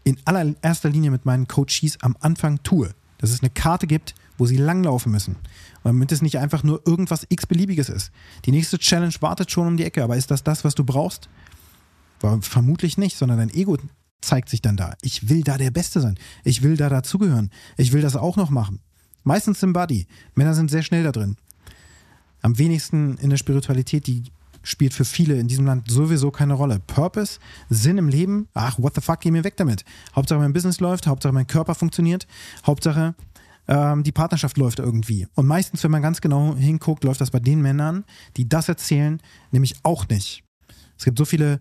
in 0.04 0.18
allererster 0.26 0.90
Linie 0.90 1.12
mit 1.12 1.26
meinen 1.26 1.48
Coaches 1.48 1.98
am 2.02 2.18
Anfang 2.20 2.62
tue. 2.64 2.94
Dass 3.20 3.30
es 3.30 3.42
eine 3.42 3.50
Karte 3.50 3.88
gibt, 3.88 4.16
wo 4.38 4.46
sie 4.46 4.58
langlaufen 4.58 5.12
müssen. 5.12 5.36
Damit 5.84 6.12
es 6.12 6.22
nicht 6.22 6.38
einfach 6.38 6.64
nur 6.64 6.82
irgendwas 6.86 7.26
x-beliebiges 7.30 7.90
ist. 7.90 8.12
Die 8.46 8.52
nächste 8.52 8.80
Challenge 8.80 9.14
wartet 9.20 9.52
schon 9.52 9.68
um 9.68 9.78
die 9.78 9.84
Ecke, 9.84 10.04
aber 10.04 10.18
ist 10.18 10.32
das 10.32 10.44
das, 10.44 10.64
was 10.64 10.76
du 10.76 10.84
brauchst? 10.84 11.30
Vermutlich 12.42 12.98
nicht, 12.98 13.18
sondern 13.18 13.40
dein 13.40 13.54
Ego 13.54 13.78
zeigt 14.22 14.50
sich 14.50 14.62
dann 14.62 14.78
da. 14.78 14.96
Ich 15.02 15.28
will 15.30 15.44
da 15.44 15.58
der 15.58 15.72
Beste 15.72 16.00
sein. 16.00 16.18
Ich 16.44 16.62
will 16.64 16.78
da 16.78 16.88
dazugehören. 16.88 17.52
Ich 17.76 17.92
will 17.92 18.02
das 18.02 18.16
auch 18.16 18.38
noch 18.38 18.50
machen. 18.50 18.80
Meistens 19.24 19.62
im 19.62 19.74
Body. 19.74 20.08
Männer 20.36 20.54
sind 20.54 20.72
sehr 20.72 20.84
schnell 20.84 21.04
da 21.04 21.12
drin. 21.12 21.36
Am 22.42 22.58
wenigsten 22.58 23.18
in 23.18 23.30
der 23.30 23.38
Spiritualität, 23.38 24.08
die 24.08 24.24
spielt 24.64 24.94
für 24.94 25.06
viele 25.06 25.36
in 25.36 25.48
diesem 25.48 25.66
Land 25.66 25.92
sowieso 25.92 26.32
keine 26.32 26.54
Rolle. 26.54 26.80
Purpose, 26.88 27.40
Sinn 27.70 27.98
im 27.98 28.08
Leben, 28.08 28.48
ach, 28.54 28.80
what 28.80 28.96
the 28.96 29.02
fuck, 29.02 29.20
geh 29.20 29.32
mir 29.32 29.44
weg 29.44 29.58
damit. 29.58 29.84
Hauptsache 30.16 30.40
mein 30.40 30.54
Business 30.54 30.80
läuft, 30.80 31.08
Hauptsache 31.08 31.34
mein 31.34 31.48
Körper 31.48 31.76
funktioniert, 31.76 32.28
Hauptsache 32.66 33.16
ähm, 33.68 34.04
die 34.04 34.12
Partnerschaft 34.12 34.58
läuft 34.58 34.80
irgendwie. 34.80 35.28
Und 35.36 35.48
meistens, 35.48 35.84
wenn 35.84 35.92
man 35.92 36.02
ganz 36.02 36.22
genau 36.22 36.56
hinguckt, 36.56 37.04
läuft 37.04 37.22
das 37.22 37.32
bei 37.32 37.40
den 37.40 37.62
Männern, 37.62 38.04
die 38.38 38.48
das 38.48 38.70
erzählen, 38.70 39.22
nämlich 39.52 39.76
auch 39.84 40.08
nicht. 40.08 40.44
Es 40.98 41.06
gibt 41.06 41.18
so 41.18 41.26
viele 41.26 41.60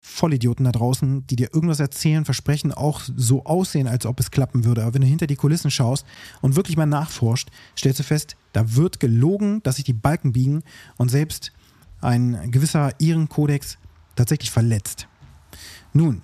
Vollidioten 0.00 0.64
da 0.64 0.72
draußen, 0.72 1.26
die 1.26 1.36
dir 1.36 1.52
irgendwas 1.52 1.80
erzählen, 1.80 2.24
versprechen, 2.24 2.72
auch 2.72 3.00
so 3.00 3.44
aussehen, 3.44 3.88
als 3.88 4.06
ob 4.06 4.20
es 4.20 4.30
klappen 4.30 4.64
würde. 4.64 4.82
Aber 4.82 4.94
wenn 4.94 5.02
du 5.02 5.06
hinter 5.06 5.26
die 5.26 5.36
Kulissen 5.36 5.70
schaust 5.70 6.06
und 6.40 6.54
wirklich 6.54 6.76
mal 6.76 6.86
nachforscht, 6.86 7.48
stellst 7.76 7.98
du 7.98 8.04
fest, 8.04 8.36
da 8.52 8.76
wird 8.76 9.00
gelogen, 9.00 9.62
dass 9.64 9.76
sich 9.76 9.84
die 9.84 9.92
Balken 9.92 10.32
biegen 10.32 10.62
und 10.96 11.10
selbst 11.10 11.52
ein 12.00 12.50
gewisser 12.50 12.92
Ehrenkodex 13.00 13.78
tatsächlich 14.14 14.50
verletzt. 14.50 15.08
Nun, 15.92 16.22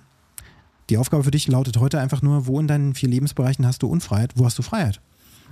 die 0.89 0.97
Aufgabe 0.97 1.23
für 1.23 1.31
dich 1.31 1.47
lautet 1.47 1.77
heute 1.77 1.99
einfach 1.99 2.21
nur, 2.21 2.47
wo 2.47 2.59
in 2.59 2.67
deinen 2.67 2.95
vier 2.95 3.09
Lebensbereichen 3.09 3.65
hast 3.65 3.83
du 3.83 3.87
Unfreiheit, 3.87 4.33
wo 4.35 4.45
hast 4.45 4.57
du 4.57 4.61
Freiheit? 4.63 5.01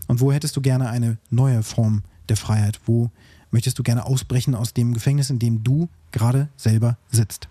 Und 0.08 0.20
wo 0.20 0.32
hättest 0.32 0.56
du 0.56 0.62
gerne 0.62 0.90
eine 0.90 1.18
neue 1.30 1.64
Form 1.64 2.04
der 2.30 2.38
Freiheit? 2.38 2.80
Wo 2.86 3.12
möchtest 3.52 3.78
du 3.80 3.84
gerne 3.84 4.06
ausbrechen 4.06 4.56
aus 4.56 4.74
dem 4.74 4.94
Gefängnis, 4.94 5.30
in 5.30 5.40
dem 5.40 5.64
du 5.64 5.90
gerade 6.12 6.50
selber 6.58 6.98
sitzt? 7.10 7.48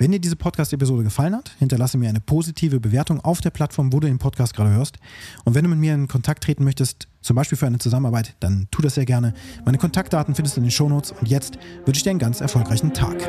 Wenn 0.00 0.12
dir 0.12 0.20
diese 0.20 0.36
Podcast-Episode 0.36 1.02
gefallen 1.02 1.34
hat, 1.34 1.50
hinterlasse 1.58 1.98
mir 1.98 2.08
eine 2.08 2.20
positive 2.20 2.78
Bewertung 2.78 3.20
auf 3.20 3.40
der 3.40 3.50
Plattform, 3.50 3.92
wo 3.92 3.98
du 3.98 4.06
den 4.06 4.18
Podcast 4.18 4.54
gerade 4.54 4.70
hörst. 4.70 4.96
Und 5.44 5.56
wenn 5.56 5.64
du 5.64 5.70
mit 5.70 5.80
mir 5.80 5.92
in 5.92 6.06
Kontakt 6.06 6.44
treten 6.44 6.62
möchtest, 6.62 7.08
zum 7.20 7.34
Beispiel 7.34 7.58
für 7.58 7.66
eine 7.66 7.78
Zusammenarbeit, 7.78 8.36
dann 8.38 8.68
tu 8.70 8.80
das 8.80 8.94
sehr 8.94 9.06
gerne. 9.06 9.34
Meine 9.64 9.78
Kontaktdaten 9.78 10.36
findest 10.36 10.56
du 10.56 10.60
in 10.60 10.66
den 10.66 10.70
Shownotes. 10.70 11.10
Und 11.10 11.28
jetzt 11.28 11.58
wünsche 11.84 11.98
ich 11.98 12.04
dir 12.04 12.10
einen 12.10 12.20
ganz 12.20 12.40
erfolgreichen 12.40 12.94
Tag. 12.94 13.28